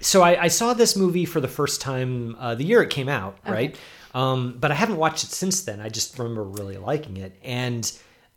[0.00, 3.10] so I, I, saw this movie for the first time uh, the year it came
[3.10, 3.52] out, okay.
[3.52, 3.76] right?
[4.14, 5.80] Um, but I haven't watched it since then.
[5.80, 7.90] I just remember really liking it and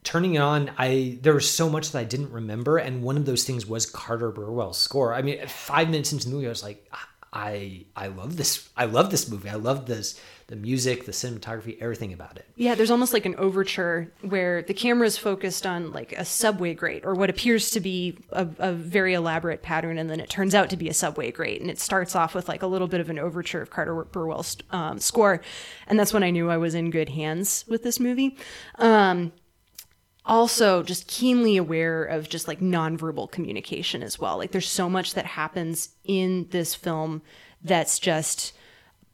[0.03, 0.71] turning it on.
[0.77, 3.85] I there was so much that I didn't remember, and one of those things was
[3.85, 5.13] Carter Burwell's score.
[5.13, 6.87] I mean, five minutes into the movie, I was like,
[7.35, 8.69] I I love this.
[8.77, 9.49] I love this movie.
[9.49, 12.45] I love this the music, the cinematography, everything about it.
[12.55, 16.75] Yeah, there's almost like an overture where the camera is focused on like a subway
[16.75, 20.53] grate or what appears to be a, a, very elaborate pattern, and then it turns
[20.53, 22.99] out to be a subway grate, and it starts off with like a little bit
[22.99, 25.41] of an overture of Carter Burwell's um, score,
[25.87, 28.37] and that's when I knew I was in good hands with this movie.
[28.75, 29.31] Um,
[30.25, 34.37] also just keenly aware of just like nonverbal communication as well.
[34.37, 37.21] Like there's so much that happens in this film
[37.63, 38.53] that's just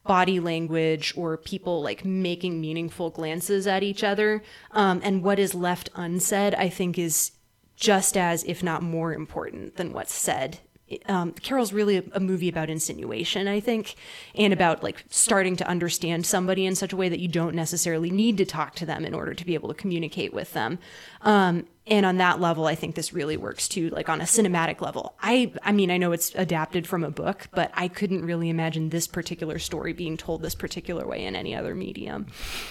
[0.04, 4.42] body language or people like making meaningful glances at each other.
[4.72, 7.32] Um, and what is left unsaid, I think, is
[7.76, 10.58] just as, if not more important than what's said
[11.06, 13.94] um, Carol's really a, a, movie about insinuation, I think,
[14.34, 18.10] and about like starting to understand somebody in such a way that you don't necessarily
[18.10, 20.78] need to talk to them in order to be able to communicate with them.
[21.22, 24.80] Um, and on that level, I think this really works too, like on a cinematic
[24.80, 25.14] level.
[25.20, 28.90] I, I mean, I know it's adapted from a book, but I couldn't really imagine
[28.90, 32.26] this particular story being told this particular way in any other medium.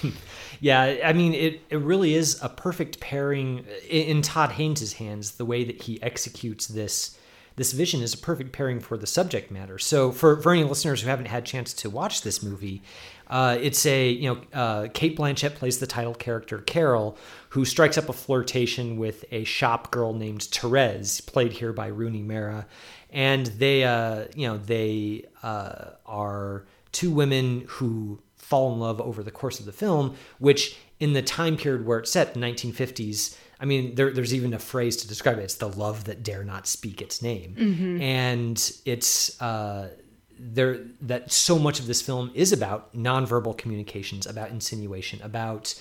[0.62, 5.32] yeah, I mean, it, it really is a perfect pairing in, in Todd Haynes' hands,
[5.32, 7.18] the way that he executes this
[7.62, 9.78] this vision is a perfect pairing for the subject matter.
[9.78, 12.82] So for, for any listeners who haven't had a chance to watch this movie,
[13.28, 17.20] uh, it's a you know uh, Cate Blanchett plays the title character Carol,
[17.50, 22.24] who strikes up a flirtation with a shop girl named Therese, played here by Rooney
[22.24, 22.66] Mara,
[23.12, 29.22] and they uh, you know they uh, are two women who fall in love over
[29.22, 33.36] the course of the film, which in the time period where it's set, the 1950s
[33.62, 35.44] I mean, there, there's even a phrase to describe it.
[35.44, 38.02] It's the love that dare not speak its name, mm-hmm.
[38.02, 39.90] and it's uh,
[40.40, 45.80] there that so much of this film is about nonverbal communications, about insinuation, about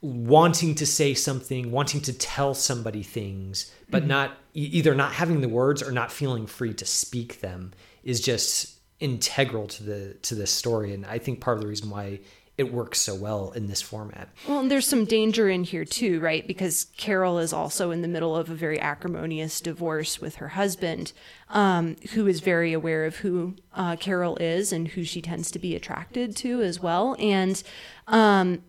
[0.00, 4.10] wanting to say something, wanting to tell somebody things, but mm-hmm.
[4.10, 7.72] not either not having the words or not feeling free to speak them
[8.04, 10.94] is just integral to the to this story.
[10.94, 12.20] And I think part of the reason why
[12.56, 14.28] it works so well in this format.
[14.46, 16.46] Well, and there's some danger in here too, right?
[16.46, 21.12] Because Carol is also in the middle of a very acrimonious divorce with her husband,
[21.48, 25.58] um, who is very aware of who uh, Carol is and who she tends to
[25.58, 27.16] be attracted to as well.
[27.18, 27.60] And
[28.06, 28.62] um,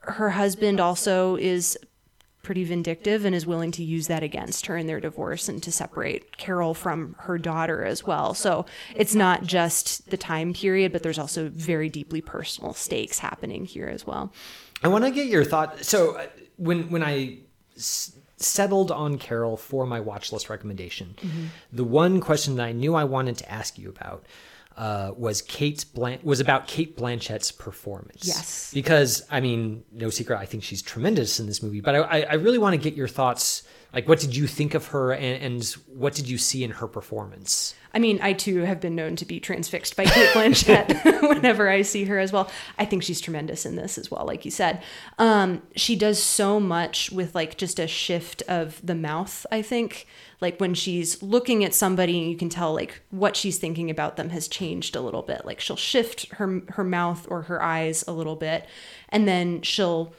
[0.00, 1.78] her husband also is
[2.42, 5.70] pretty vindictive and is willing to use that against her in their divorce and to
[5.70, 8.34] separate Carol from her daughter as well.
[8.34, 13.64] So it's not just the time period, but there's also very deeply personal stakes happening
[13.64, 14.32] here as well.
[14.82, 15.84] I want to get your thought.
[15.84, 16.26] So uh,
[16.56, 17.38] when when I
[17.76, 21.44] s- settled on Carol for my watch list recommendation, mm-hmm.
[21.72, 24.26] the one question that I knew I wanted to ask you about
[24.76, 28.22] uh, was Cate Blan- was about Cate Blanchett's performance.
[28.26, 31.80] Yes, because I mean, no secret, I think she's tremendous in this movie.
[31.80, 33.62] But I, I really want to get your thoughts.
[33.92, 36.86] Like, what did you think of her, and, and what did you see in her
[36.86, 37.74] performance?
[37.94, 41.82] I mean, I too have been known to be transfixed by Cate Blanchett whenever I
[41.82, 42.50] see her as well.
[42.78, 44.82] I think she's tremendous in this as well, like you said.
[45.18, 50.06] Um, she does so much with like just a shift of the mouth, I think
[50.42, 54.30] like when she's looking at somebody you can tell like what she's thinking about them
[54.30, 58.12] has changed a little bit like she'll shift her her mouth or her eyes a
[58.12, 58.66] little bit
[59.08, 60.12] and then she'll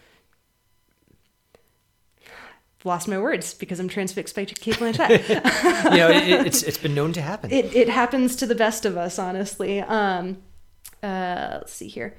[2.85, 5.91] lost my words because I'm transfixed by Cate Blanchett.
[5.91, 7.51] you know, it, it's it's been known to happen.
[7.51, 9.81] It it happens to the best of us, honestly.
[9.81, 10.37] Um,
[11.01, 12.15] uh, let's see here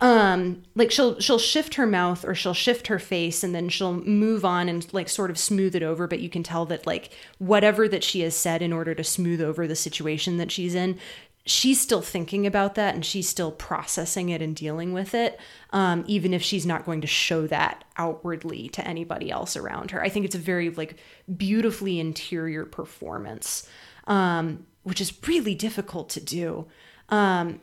[0.00, 3.94] um like she'll she'll shift her mouth or she'll shift her face and then she'll
[3.94, 7.10] move on and like sort of smooth it over but you can tell that like
[7.38, 10.98] whatever that she has said in order to smooth over the situation that she's in
[11.46, 15.38] she's still thinking about that and she's still processing it and dealing with it
[15.70, 20.02] um, even if she's not going to show that outwardly to anybody else around her.
[20.02, 20.96] I think it's a very like
[21.36, 23.68] beautifully interior performance
[24.06, 26.66] um, which is really difficult to do
[27.10, 27.60] um,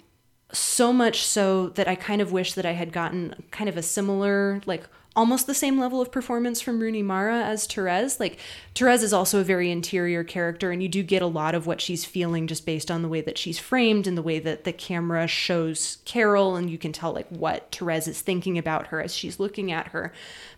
[0.54, 3.82] so much so that I kind of wish that I had gotten kind of a
[3.82, 4.84] similar, like
[5.16, 8.20] almost the same level of performance from Rooney Mara as Therese.
[8.20, 8.40] Like
[8.76, 11.82] Therese is also a very interior character, and you do get a lot of what
[11.82, 14.74] she's feeling just based on the way that she's framed and the way that the
[14.74, 19.14] camera shows Carol, and you can tell like what Therese is thinking about her as
[19.14, 20.14] she's looking at her.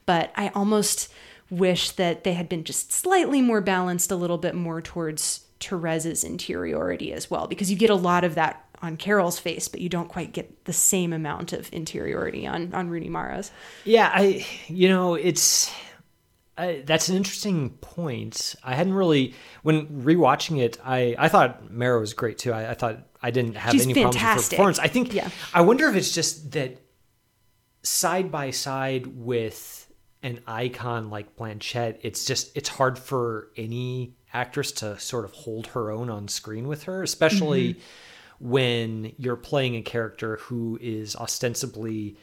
[0.06, 1.12] But I almost
[1.50, 6.24] wish that they had been just slightly more balanced, a little bit more towards Therese's
[6.24, 9.88] interiority as well, because you get a lot of that on Carol's face, but you
[9.88, 13.50] don't quite get the same amount of interiority on on Rooney Mara's.
[13.86, 15.74] Yeah, I you know it's
[16.58, 18.56] I, that's an interesting point.
[18.64, 20.78] I hadn't really when rewatching it.
[20.84, 22.52] I I thought Mara was great too.
[22.52, 24.20] I, I thought I didn't have She's any fantastic.
[24.20, 24.80] problems with her performance.
[24.80, 25.14] I think.
[25.14, 25.30] Yeah.
[25.54, 26.78] I wonder if it's just that
[27.82, 29.80] side by side with
[30.22, 35.68] an icon like Blanchett, it's just it's hard for any actress to sort of hold
[35.68, 37.76] her own on screen with her, especially.
[37.76, 37.82] Mm-hmm
[38.44, 42.18] when you're playing a character who is ostensibly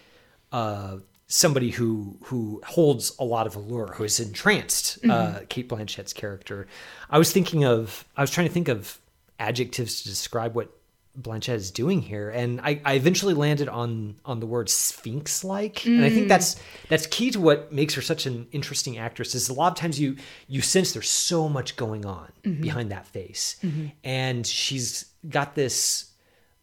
[0.52, 4.98] uh, somebody who who holds a lot of allure, who is entranced.
[4.98, 5.36] Uh, mm-hmm.
[5.36, 6.66] Uh, Cate Blanchett's character.
[7.08, 8.04] I was thinking of.
[8.16, 9.00] I was trying to think of
[9.38, 10.70] adjectives to describe what
[11.18, 15.76] Blanchett is doing here, and I, I eventually landed on on the word sphinx like,
[15.76, 15.96] mm.
[15.96, 16.28] and I think mm.
[16.28, 19.34] that's that's key to what makes her such an interesting actress.
[19.34, 20.16] Is a lot of times you
[20.48, 22.60] you sense there's so much going on mm-hmm.
[22.60, 23.86] behind that face, mm-hmm.
[24.04, 26.09] and she's got this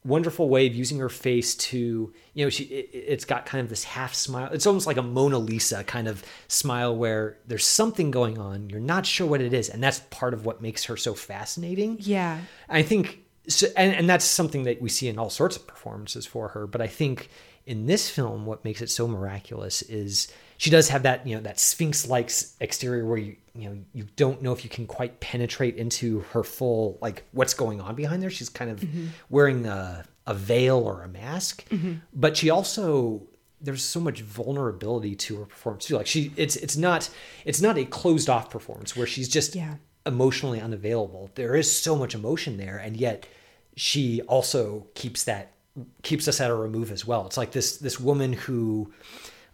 [0.08, 3.70] wonderful way of using her face to you know she it, it's got kind of
[3.70, 4.50] this half smile.
[4.52, 8.70] It's almost like a mona lisa kind of smile where there's something going on.
[8.70, 9.70] You're not sure what it is.
[9.70, 11.98] And that's part of what makes her so fascinating.
[12.00, 12.40] Yeah.
[12.70, 16.26] i think so, and, and that's something that we see in all sorts of performances
[16.26, 16.66] for her.
[16.68, 17.30] But i think
[17.66, 21.42] in this film what makes it so miraculous is she does have that you know
[21.42, 25.20] that sphinx like exterior where you you know you don't know if you can quite
[25.20, 28.30] penetrate into her full like what's going on behind there.
[28.30, 29.08] She's kind of mm-hmm.
[29.30, 31.68] wearing a, a veil or a mask.
[31.70, 31.94] Mm-hmm.
[32.14, 33.24] But she also
[33.60, 35.98] there's so much vulnerability to her performance too.
[35.98, 37.10] Like she it's it's not
[37.46, 39.76] it's not a closed off performance where she's just Yeah.
[40.06, 41.32] emotionally unavailable.
[41.36, 43.28] There is so much emotion there and yet
[43.76, 45.54] she also keeps that
[46.02, 47.26] keeps us at a remove as well.
[47.26, 48.94] It's like this this woman who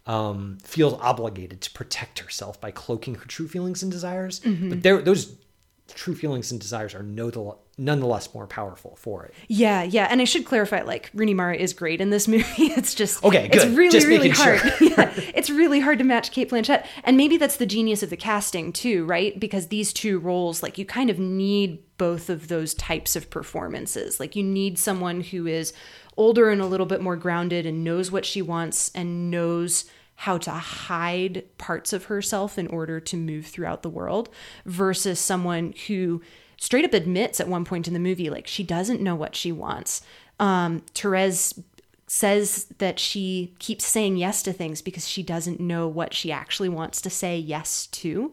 [0.06, 4.40] um, feels obligated to protect herself by cloaking her true feelings and desires.
[4.40, 5.36] But there, those
[5.94, 9.34] true feelings and desires are no, nonetheless more powerful for it.
[9.48, 12.44] Yeah, yeah, and I should clarify, like Rooney Mara is great in this movie.
[12.58, 13.62] It's just Okay, good.
[13.62, 14.60] It's really, Just really hard.
[14.60, 14.72] sure.
[14.88, 18.16] yeah, it's really hard to match Cate Blanchett, and maybe that's the genius of the
[18.16, 19.38] casting too, right?
[19.38, 24.18] Because these two roles, like you kind of need both of those types of performances.
[24.18, 25.72] Like you need someone who is
[26.16, 29.84] older and a little bit more grounded and knows what she wants and knows
[30.16, 34.28] how to hide parts of herself in order to move throughout the world
[34.64, 36.22] versus someone who
[36.56, 39.50] straight up admits at one point in the movie like she doesn't know what she
[39.50, 40.02] wants.
[40.38, 41.54] Um therese
[42.06, 46.68] says that she keeps saying yes to things because she doesn't know what she actually
[46.68, 48.32] wants to say yes to.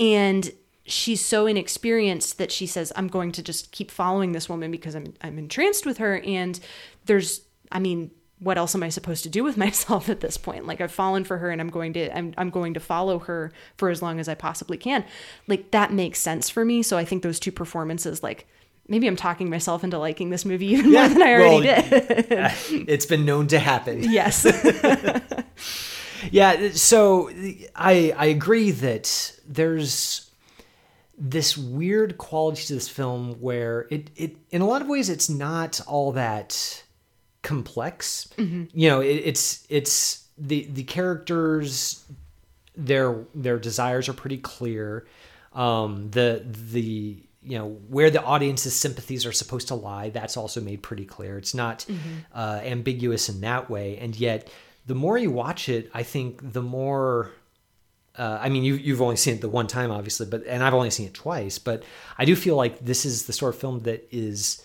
[0.00, 0.50] And
[0.84, 4.96] she's so inexperienced that she says i'm going to just keep following this woman because
[4.96, 6.18] i'm i'm entranced with her.
[6.20, 6.58] And
[7.06, 8.10] there's i mean
[8.42, 10.66] what else am I supposed to do with myself at this point?
[10.66, 13.52] Like I've fallen for her and I'm going to I'm I'm going to follow her
[13.76, 15.04] for as long as I possibly can.
[15.46, 16.82] Like that makes sense for me.
[16.82, 18.46] So I think those two performances like
[18.88, 22.32] maybe I'm talking myself into liking this movie even more than I already well, did.
[22.32, 22.50] Uh,
[22.88, 24.02] it's been known to happen.
[24.10, 24.44] yes.
[26.30, 27.30] Yeah, so
[27.74, 30.30] I I agree that there's
[31.18, 35.28] this weird quality to this film where it it in a lot of ways it's
[35.28, 36.82] not all that
[37.42, 38.28] complex.
[38.72, 42.04] You know, it, it's it's the the characters
[42.76, 45.06] their their desires are pretty clear.
[45.52, 50.60] Um, the the you know where the audience's sympathies are supposed to lie that's also
[50.60, 51.84] made pretty clear it's not
[52.32, 54.48] uh, ambiguous in that way and yet
[54.86, 57.32] the more you watch it i think the more
[58.16, 60.74] uh, I mean, you, you've only seen it the one time, obviously, but and I've
[60.74, 61.58] only seen it twice.
[61.58, 61.82] But
[62.18, 64.62] I do feel like this is the sort of film that is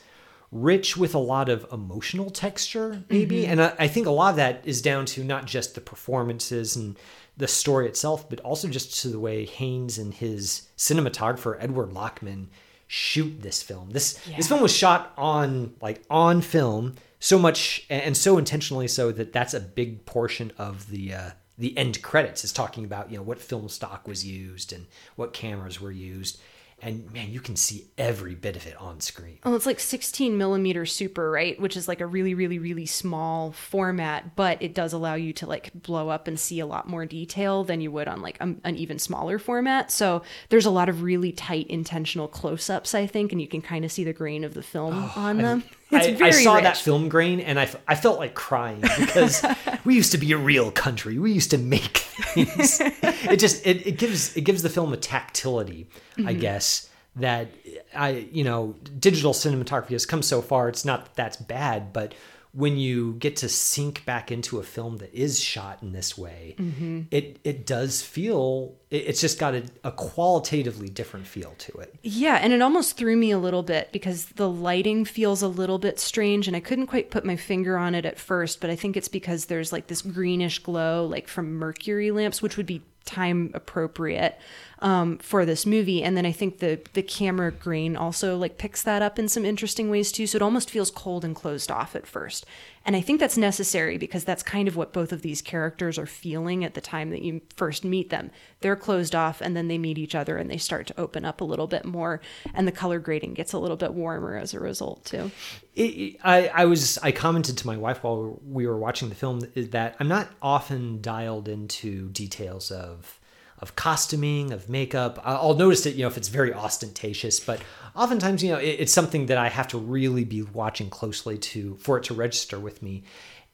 [0.52, 3.46] rich with a lot of emotional texture, maybe.
[3.46, 6.76] And I, I think a lot of that is down to not just the performances
[6.76, 6.98] and
[7.36, 12.48] the story itself, but also just to the way Haynes and his cinematographer Edward Lachman
[12.88, 13.90] shoot this film.
[13.92, 19.12] This this film was shot on like on film so much and so intentionally so
[19.12, 23.18] that that's a big portion of the uh, the end credits is talking about you
[23.18, 24.86] know what film stock was used and
[25.16, 26.40] what cameras were used
[26.82, 30.38] and man you can see every bit of it on screen Well, it's like 16
[30.38, 31.60] millimeter super, right?
[31.60, 35.48] Which is like a really, really, really small format, but it does allow you to
[35.48, 38.56] like blow up and see a lot more detail than you would on like a,
[38.64, 39.92] an even smaller format.
[39.92, 43.62] So there's a lot of really tight, intentional close ups, I think, and you can
[43.62, 45.64] kind of see the grain of the film oh, on them.
[45.92, 46.64] I, I saw rich.
[46.64, 49.44] that film grain and I, f- I felt like crying because
[49.86, 51.18] we used to be a real country.
[51.18, 51.98] We used to make
[52.34, 52.82] things.
[52.82, 56.40] it just it, it gives it gives the film a tactility, I Mm-hmm.
[56.40, 57.48] guess, that
[57.96, 60.68] I you know, digital cinematography has come so far.
[60.70, 62.14] It's not that that's bad, but
[62.58, 66.56] when you get to sink back into a film that is shot in this way,
[66.58, 67.02] Mm-hmm.
[67.12, 71.94] it it does feel it, it's just got a, a qualitatively different feel to it.
[72.02, 75.78] Yeah, and it almost threw me a little bit because the lighting feels a little
[75.78, 78.76] bit strange and I couldn't quite put my finger on it at first, but I
[78.76, 82.82] think it's because there's like this greenish glow like from mercury lamps which would be
[83.06, 84.38] time appropriate
[84.80, 88.84] um, for this movie and then I think the the camera grain also like picks
[88.84, 91.96] that up in some interesting ways too so it almost feels cold and closed off
[91.96, 92.46] at first.
[92.86, 96.06] And I think that's necessary because that's kind of what both of these characters are
[96.06, 98.32] feeling at the time that you first meet them.
[98.62, 101.42] They're closed off and then they meet each other and they start to open up
[101.42, 102.22] a little bit more
[102.54, 105.32] and the color grading gets a little bit warmer as a result too.
[105.76, 109.42] it, I, I was I commented to my wife while we were watching the film
[109.56, 113.20] that I'm not often dialed into details of
[113.60, 115.20] of costuming of makeup.
[115.24, 117.60] I'll notice it you know if it's very ostentatious, but
[117.96, 121.76] oftentimes you know it, it's something that I have to really be watching closely to
[121.78, 123.04] for it to register with me.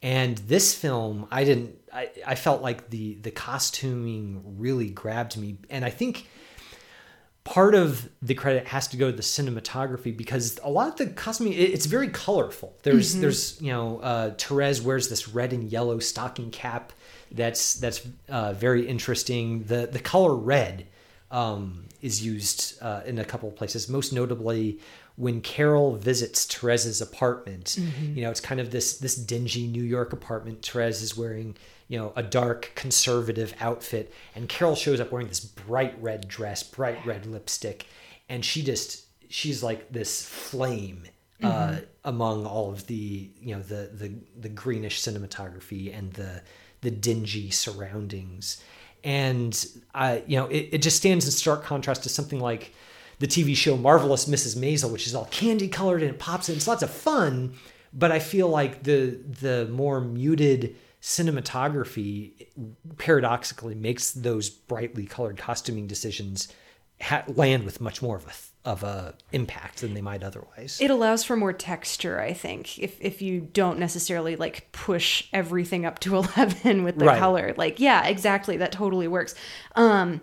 [0.02, 1.78] And this film, I didn't.
[1.94, 6.28] I, I felt like the the costuming really grabbed me, and I think
[7.46, 11.08] part of the credit has to go to the cinematography because a lot of the
[11.14, 12.78] costuming it- it's very colorful.
[12.84, 16.92] There's there's you know uh, Therese wears this red and yellow stocking cap
[17.34, 19.64] that's that's uh, very interesting.
[19.64, 20.88] The the color red
[21.32, 24.80] um, is used uh, in a couple of places, most notably
[25.16, 27.78] when Carol visits Therese's apartment.
[28.16, 30.66] You know, it's kind of this this dingy New York apartment.
[30.66, 31.56] Therese is wearing
[31.88, 36.64] you know a dark conservative outfit, and Carol shows up wearing this bright red dress,
[36.64, 37.88] bright red lipstick,
[38.30, 41.04] and she just she's like this flame.
[41.42, 46.42] Uh, among all of the you know the the the greenish cinematography and the
[46.84, 48.64] the dingy surroundings
[49.04, 52.74] and uh, you know it, it just stands in stark contrast to something like
[53.20, 54.58] the TV show Marvelous Mrs.
[54.58, 56.56] Maisel, which is all candy colored and it pops in.
[56.56, 57.54] It's lots of fun,
[57.94, 62.48] but I feel like the the more muted cinematography
[62.98, 66.48] paradoxically makes those brightly colored costuming decisions
[67.02, 68.32] ha- land with much more of a
[68.66, 70.78] of a impact than they might otherwise.
[70.82, 72.80] It allows for more texture, I think.
[72.80, 77.20] If if you don't necessarily like push everything up to 11 with the Right.
[77.20, 77.54] color.
[77.58, 79.36] Like, yeah, exactly, that totally works.
[79.76, 80.22] Um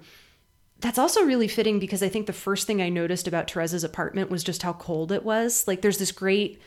[0.80, 4.30] that's also really fitting because I think the first thing I noticed about Teresa's apartment
[4.30, 5.68] was just how cold it was.
[5.68, 6.59] Like there's this great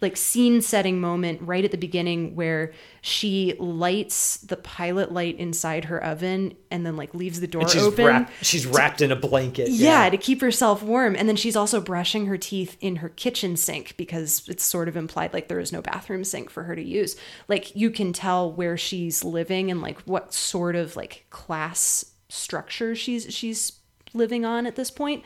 [0.00, 5.86] like scene setting moment right at the beginning where she lights the pilot light inside
[5.86, 8.06] her oven and then like leaves the door she's open.
[8.06, 9.70] wrapped she's wrapped in a blanket.
[9.70, 11.16] Yeah, to keep herself warm.
[11.16, 14.96] And then she's also brushing her teeth in her kitchen sink because it's sort of
[14.96, 17.16] implied like there is no bathroom sink for her to use.
[17.48, 22.94] Like you can tell where she's living and like what sort of like class structure
[22.94, 23.72] she's she's
[24.14, 25.24] living on at this point.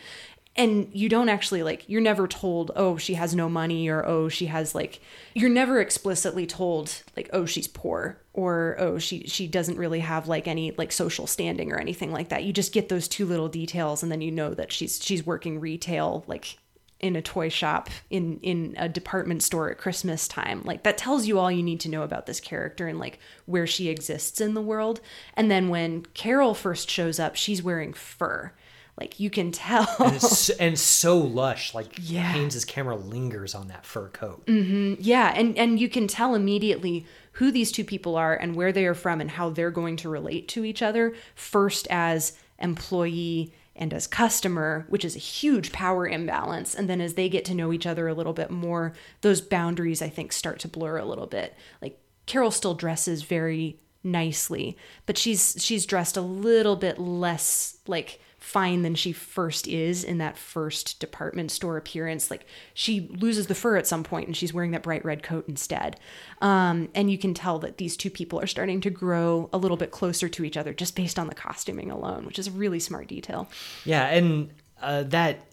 [0.54, 4.28] And you don't actually like you're never told, oh, she has no money or oh,
[4.28, 5.00] she has like
[5.34, 10.28] you're never explicitly told like oh, she's poor or oh, she she doesn't really have
[10.28, 12.44] like any like social standing or anything like that.
[12.44, 15.58] You just get those two little details and then you know that she's she's working
[15.58, 16.58] retail like
[17.02, 20.62] in a toy shop in in a department store at Christmas time.
[20.64, 23.66] Like that tells you all you need to know about this character and like where
[23.66, 25.00] she exists in the world.
[25.34, 28.52] And then when Carol first shows up, she's wearing fur.
[28.98, 29.88] Like you can tell.
[29.98, 31.74] and, it's, and so lush.
[31.74, 32.32] Like Yeah.
[32.32, 34.46] Haynes's camera lingers on that fur coat.
[34.46, 35.00] Mm-hmm.
[35.00, 38.84] Yeah, and and you can tell immediately who these two people are and where they
[38.86, 43.94] are from and how they're going to relate to each other first as employee and
[43.94, 47.72] as customer, which is a huge power imbalance, and then as they get to know
[47.72, 51.26] each other a little bit more, those boundaries I think start to blur a little
[51.26, 51.54] bit.
[51.80, 54.76] Like Carol still dresses very nicely,
[55.06, 60.18] but she's she's dressed a little bit less like fine than she first is in
[60.18, 62.28] that first department store appearance.
[62.28, 65.48] Like she loses the fur at some point and she's wearing that bright red coat
[65.48, 65.98] instead.
[66.40, 69.76] Um, and you can tell that these two people are starting to grow a little
[69.76, 72.80] bit closer to each other just based on the costuming alone, which is a really
[72.80, 73.48] smart detail.
[73.84, 74.50] Yeah, and
[74.82, 75.46] uh, that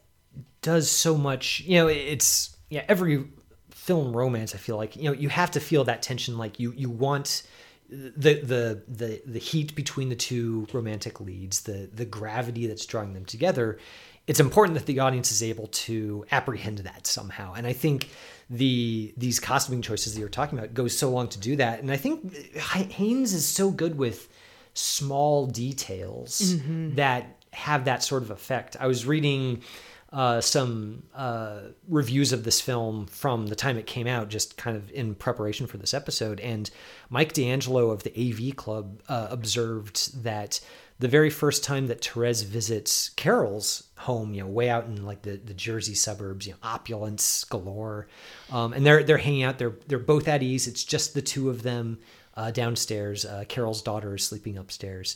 [0.63, 1.61] does so much.
[1.61, 2.85] You know, it's yeah.
[2.89, 3.25] Every
[3.69, 6.39] film romance, I feel like you know you have to feel that tension.
[6.39, 7.43] Like you you want
[7.89, 13.13] the the the the heat between the two romantic leads, the the gravity that's drawing
[13.13, 13.79] them together.
[14.27, 18.09] It's important that the audience is able to apprehend that somehow, and I think
[18.49, 21.79] the these costuming choices that you're talking about goes so long to do that.
[21.79, 24.29] And I think Haynes is so good with
[24.73, 26.95] small details mm-hmm.
[26.95, 28.77] that have that sort of effect.
[28.79, 29.63] I was reading
[30.11, 34.75] uh, some uh, reviews of this film from the time it came out, just kind
[34.75, 36.39] of in preparation for this episode.
[36.39, 36.69] And
[37.09, 40.59] Mike D'Angelo of the AV Club uh, observed that
[40.97, 45.21] the very first time that Therese visits Carol's home, you know, way out in like
[45.21, 48.07] the, the Jersey suburbs, you know, opulence galore,
[48.51, 49.57] um, and they're they're hanging out.
[49.59, 50.67] They're they're both at ease.
[50.67, 51.99] It's just the two of them
[52.35, 53.25] uh, downstairs.
[53.25, 55.15] Uh, Carol's daughter is sleeping upstairs,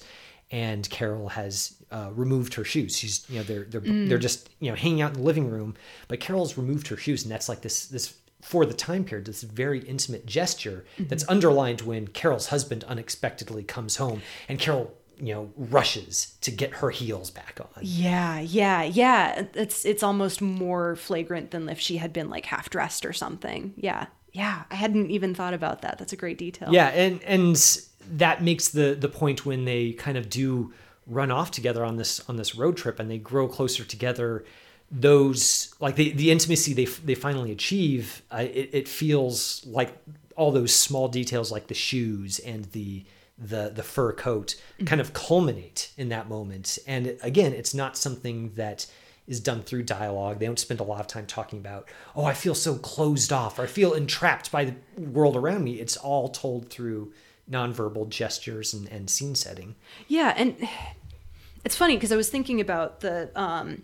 [0.54, 2.96] and Carol has uh, removed her shoes.
[2.96, 5.76] She's you know they're they're they're just you know hanging out in the living room,
[6.08, 9.42] but Carol's removed her shoes, and that's like this this for the time period this
[9.42, 15.52] very intimate gesture that's underlined when Carol's husband unexpectedly comes home, and Carol you know
[15.58, 17.82] rushes to get her heels back on.
[17.82, 19.46] Yeah, yeah, yeah.
[19.56, 23.74] It's it's almost more flagrant than if she had been like half dressed or something.
[23.76, 24.06] Yeah.
[24.34, 24.64] Yeah.
[24.70, 26.00] I hadn't even thought about that.
[26.00, 26.70] That's a great detail.
[26.72, 27.58] Yeah, and and
[28.12, 30.74] that makes the the point when they kind of do
[31.08, 34.44] run off together on this on this road trip and they grow closer together.
[34.92, 39.98] Those like the the intimacy they they finally achieve, uh, it, it feels like
[40.36, 43.04] all those small details like the shoes and the
[43.38, 46.78] the the fur coat kind of culminate in that moment.
[46.88, 48.86] And again, it's not something that
[49.28, 50.40] is done through dialogue.
[50.40, 53.58] They don't spend a lot of time talking about, oh, I feel so closed off
[53.58, 55.80] or I feel entrapped by the world around me.
[55.80, 57.14] It's all told through
[57.50, 59.76] nonverbal gestures and, and scene setting.
[60.08, 60.56] Yeah, and
[61.66, 63.84] it's funny because I was thinking about the um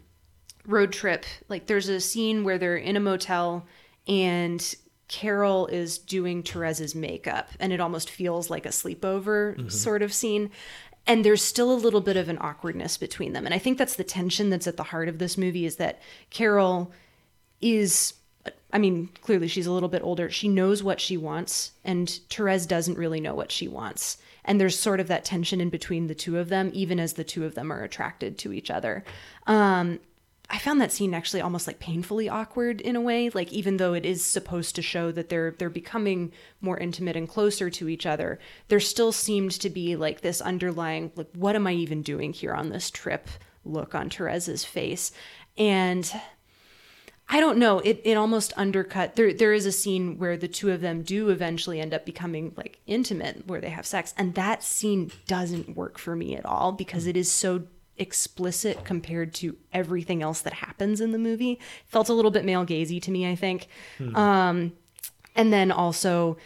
[0.65, 3.65] road trip, like there's a scene where they're in a motel
[4.07, 4.75] and
[5.07, 9.67] Carol is doing Therese's makeup, and it almost feels like a sleepover mm-hmm.
[9.67, 10.51] sort of scene.
[11.07, 13.45] And there's still a little bit of an awkwardness between them.
[13.45, 15.99] And I think that's the tension that's at the heart of this movie is that
[16.29, 16.91] Carol
[17.59, 18.13] is
[18.71, 20.29] I mean, clearly she's a little bit older.
[20.29, 24.17] She knows what she wants, and Therese doesn't really know what she wants.
[24.45, 27.23] And there's sort of that tension in between the two of them, even as the
[27.23, 29.03] two of them are attracted to each other.
[29.47, 29.99] Um,
[30.51, 33.29] I found that scene actually almost like painfully awkward in a way.
[33.29, 37.29] Like even though it is supposed to show that they're they're becoming more intimate and
[37.29, 41.67] closer to each other, there still seemed to be like this underlying like what am
[41.67, 43.29] I even doing here on this trip
[43.63, 45.11] look on Therese's face.
[45.57, 46.11] And
[47.31, 47.79] I don't know.
[47.79, 49.15] It it almost undercut.
[49.15, 52.53] There there is a scene where the two of them do eventually end up becoming
[52.57, 56.71] like intimate, where they have sex, and that scene doesn't work for me at all
[56.71, 57.63] because it is so
[57.97, 61.59] explicit compared to everything else that happens in the movie.
[61.85, 63.67] Felt a little bit male gazy to me, I think.
[63.97, 64.15] Hmm.
[64.15, 64.73] Um,
[65.35, 66.37] and then also,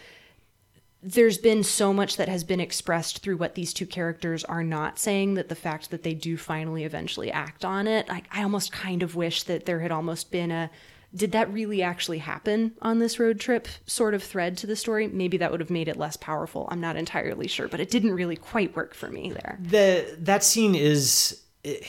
[1.04, 4.98] there's been so much that has been expressed through what these two characters are not
[4.98, 8.72] saying that the fact that they do finally eventually act on it, I, I almost
[8.72, 10.70] kind of wish that there had almost been a
[11.14, 15.06] did that really actually happen on this road trip sort of thread to the story?
[15.06, 16.66] Maybe that would have made it less powerful.
[16.72, 19.58] I'm not entirely sure but it didn't really quite work for me there.
[19.60, 21.84] The that scene is it,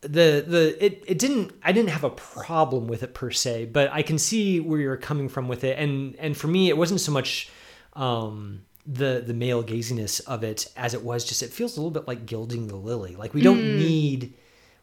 [0.00, 3.90] the the it, it didn't I didn't have a problem with it per se, but
[3.92, 7.00] I can see where you're coming from with it, and and for me it wasn't
[7.00, 7.50] so much
[7.98, 11.90] um, the the male gaziness of it as it was just it feels a little
[11.90, 13.16] bit like gilding the lily.
[13.16, 13.78] Like we don't mm.
[13.78, 14.34] need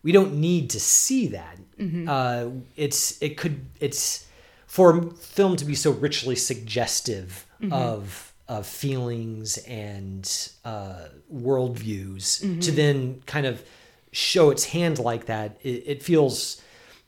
[0.03, 1.57] we don't need to see that.
[1.79, 2.07] Mm-hmm.
[2.07, 4.27] Uh, it's it could it's
[4.67, 7.73] for film to be so richly suggestive mm-hmm.
[7.73, 12.59] of of feelings and uh, worldviews mm-hmm.
[12.59, 13.63] to then kind of
[14.11, 16.61] show its hand like that, it, it feels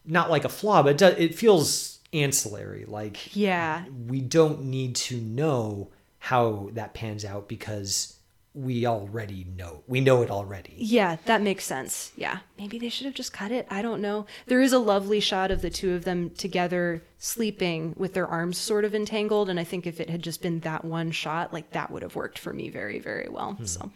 [0.06, 2.86] not like a flaw, but it, does, it feels ancillary.
[2.86, 5.90] Like, yeah, we don't need to know
[6.28, 8.18] how that pans out because
[8.54, 9.82] we already know.
[9.88, 10.74] We know it already.
[10.76, 12.12] Yeah, that makes sense.
[12.18, 12.40] Yeah.
[12.60, 13.66] Maybe they should have just cut it.
[13.70, 14.26] I don't know.
[14.46, 18.58] There is a lovely shot of the two of them together sleeping with their arms
[18.58, 19.48] sort of entangled.
[19.48, 22.18] And I think if it had just been that one shot, like that would have
[22.18, 23.54] worked for me very, very well.
[23.54, 23.66] Hmm.
[23.66, 23.92] So,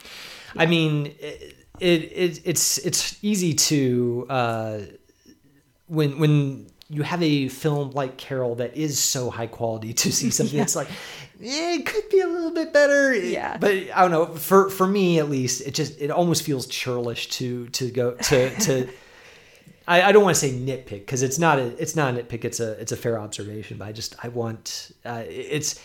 [0.55, 0.61] yeah.
[0.61, 4.79] I mean, it, it, it's, it's easy to, uh,
[5.87, 10.29] when, when you have a film like Carol that is so high quality to see
[10.37, 10.63] something yeah.
[10.63, 10.89] that's like
[11.39, 13.15] it could be a little bit better.
[13.15, 13.57] Yeah.
[13.57, 14.27] But I don't know.
[14.27, 18.55] For for me at least, it just it almost feels churlish to to go to
[18.59, 18.89] to.
[19.87, 22.45] I, I don't want to say nitpick because it's not a it's not a nitpick.
[22.45, 23.77] It's a it's a fair observation.
[23.77, 25.81] But I just I want uh, it's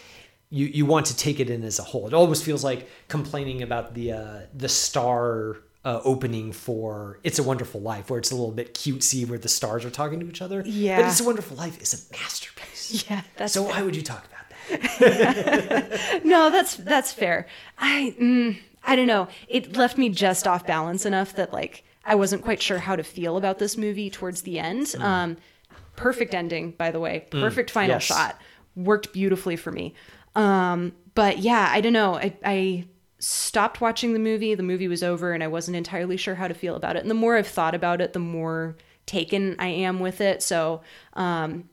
[0.50, 2.06] you you want to take it in as a whole.
[2.06, 5.56] It almost feels like complaining about the uh, the star
[5.86, 9.48] uh, opening for It's a Wonderful Life, where it's a little bit cutesy, where the
[9.48, 10.64] stars are talking to each other.
[10.66, 11.00] Yeah.
[11.00, 12.66] But It's a Wonderful Life is a masterpiece.
[13.10, 13.22] Yeah.
[13.36, 13.72] That's so fair.
[13.72, 14.80] why would you talk about?
[15.00, 16.20] That?
[16.24, 17.48] no, that's that's fair.
[17.78, 19.26] I mm, I don't know.
[19.48, 23.02] It left me just off balance enough that like I wasn't quite sure how to
[23.02, 24.86] feel about this movie towards the end.
[24.86, 25.02] Mm.
[25.02, 25.36] Um,
[25.96, 27.26] perfect ending, by the way.
[27.30, 28.04] Mm, perfect mm, final yes.
[28.04, 28.40] shot.
[28.76, 29.94] Worked beautifully for me.
[30.36, 32.14] Um, but yeah, I don't know.
[32.14, 32.84] I, I
[33.18, 34.54] stopped watching the movie.
[34.54, 37.00] The movie was over, and I wasn't entirely sure how to feel about it.
[37.00, 40.42] And the more I've thought about it, the more taken I am with it.
[40.42, 40.82] So
[41.14, 41.68] um,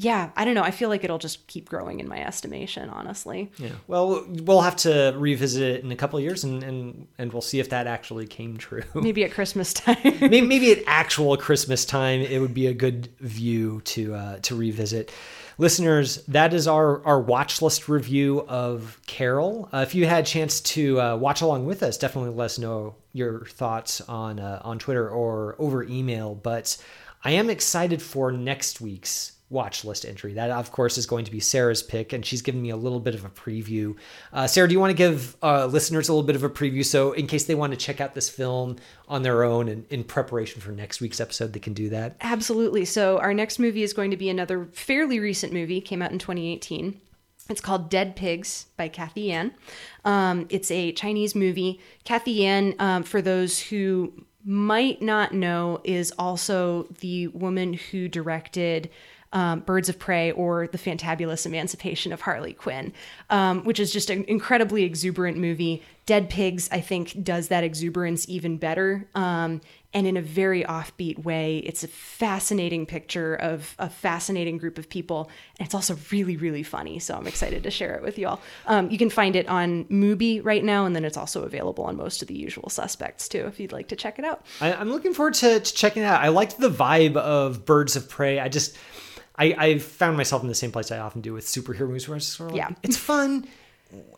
[0.00, 0.62] yeah, I don't know.
[0.62, 3.50] I feel like it'll just keep growing in my estimation, honestly.
[3.58, 3.70] Yeah.
[3.88, 7.42] Well, we'll have to revisit it in a couple of years, and and and we'll
[7.42, 8.84] see if that actually came true.
[8.94, 9.96] Maybe at Christmas time.
[10.04, 14.54] maybe, maybe at actual Christmas time, it would be a good view to uh, to
[14.54, 15.12] revisit.
[15.58, 19.68] Listeners, that is our our watch list review of Carol.
[19.72, 22.58] Uh, if you had a chance to uh, watch along with us, definitely let us
[22.60, 26.36] know your thoughts on uh, on Twitter or over email.
[26.36, 26.76] But
[27.24, 30.34] I am excited for next week's watch list entry.
[30.34, 33.00] That, of course, is going to be Sarah's pick, and she's given me a little
[33.00, 33.96] bit of a preview.
[34.32, 36.84] Uh, Sarah, do you want to give uh, listeners a little bit of a preview
[36.84, 38.76] so, in case they want to check out this film
[39.08, 42.16] on their own and in preparation for next week's episode, they can do that?
[42.20, 42.84] Absolutely.
[42.84, 46.18] So, our next movie is going to be another fairly recent movie, came out in
[46.18, 47.00] 2018.
[47.48, 49.54] It's called Dead Pigs by Cathy Yan.
[50.04, 51.80] Um, it's a Chinese movie.
[52.04, 54.12] Cathy Yan, um, for those who
[54.44, 58.90] might not know, is also the woman who directed
[59.32, 62.92] um, Birds of Prey or The Fantabulous Emancipation of Harley Quinn,
[63.30, 65.82] um, which is just an incredibly exuberant movie.
[66.06, 69.06] Dead Pigs, I think, does that exuberance even better.
[69.14, 69.60] Um,
[69.94, 71.58] and in a very offbeat way.
[71.58, 75.30] It's a fascinating picture of a fascinating group of people.
[75.58, 76.98] And it's also really, really funny.
[76.98, 78.40] So I'm excited to share it with you all.
[78.66, 81.96] Um, you can find it on Mubi right now, and then it's also available on
[81.96, 84.44] most of the usual suspects too, if you'd like to check it out.
[84.60, 86.22] I, am looking forward to, to checking it out.
[86.22, 88.38] I liked the vibe of Birds of Prey.
[88.38, 88.76] I just.
[89.38, 92.16] I, I found myself in the same place I often do with superhero movies, where
[92.16, 92.76] it's sort of like, yeah.
[92.82, 93.46] it's fun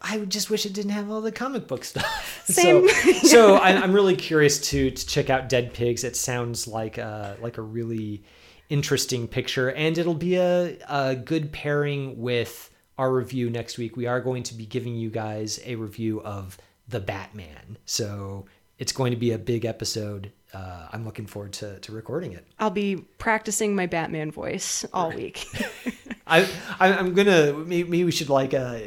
[0.02, 2.42] I just wish it didn't have all the comic book stuff.
[2.44, 2.88] Same.
[2.88, 6.02] so, so I, am really curious to to check out Dead Pigs.
[6.02, 8.24] It sounds like a like a really
[8.68, 13.96] interesting picture, and it'll be a a good pairing with our review next week.
[13.96, 16.58] We are going to be giving you guys a review of
[16.88, 17.78] the Batman.
[17.84, 18.46] So
[18.80, 20.32] it's going to be a big episode.
[20.52, 22.44] Uh, I'm looking forward to, to recording it.
[22.58, 25.46] I'll be practicing my Batman voice all week.
[26.26, 26.48] I,
[26.80, 28.78] I am gonna maybe we should like uh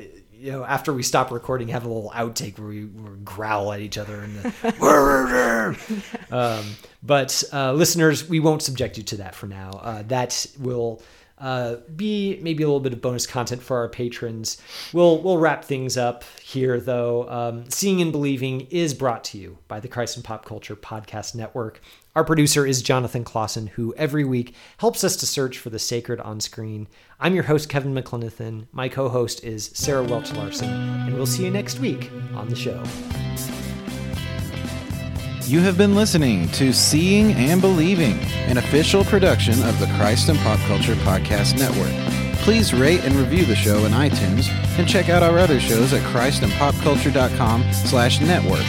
[0.43, 3.79] you know, after we stop recording, have a little outtake where we, we growl at
[3.79, 4.19] each other.
[4.19, 4.53] And
[6.31, 6.65] um,
[7.01, 9.69] but uh, listeners, we won't subject you to that for now.
[9.81, 11.01] Uh, that will
[11.37, 14.61] uh, be maybe a little bit of bonus content for our patrons.
[14.93, 17.29] We'll we'll wrap things up here, though.
[17.29, 21.35] Um, Seeing and Believing is brought to you by the Christ and Pop Culture Podcast
[21.35, 21.81] Network.
[22.15, 26.19] Our producer is Jonathan Clausen, who every week helps us to search for the sacred
[26.19, 26.87] on screen.
[27.19, 28.67] I'm your host, Kevin McLenithan.
[28.71, 32.55] My co host is Sarah Welch Larson, and we'll see you next week on the
[32.55, 32.83] show.
[35.45, 38.17] You have been listening to Seeing and Believing,
[38.47, 41.91] an official production of the Christ and Pop Culture Podcast Network.
[42.43, 46.01] Please rate and review the show in iTunes and check out our other shows at
[46.13, 48.63] christandpopculture.com slash network.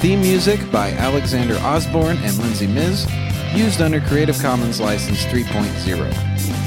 [0.00, 3.10] Theme music by Alexander Osborne and Lindsay Miz,
[3.54, 6.57] used under Creative Commons License 3.0.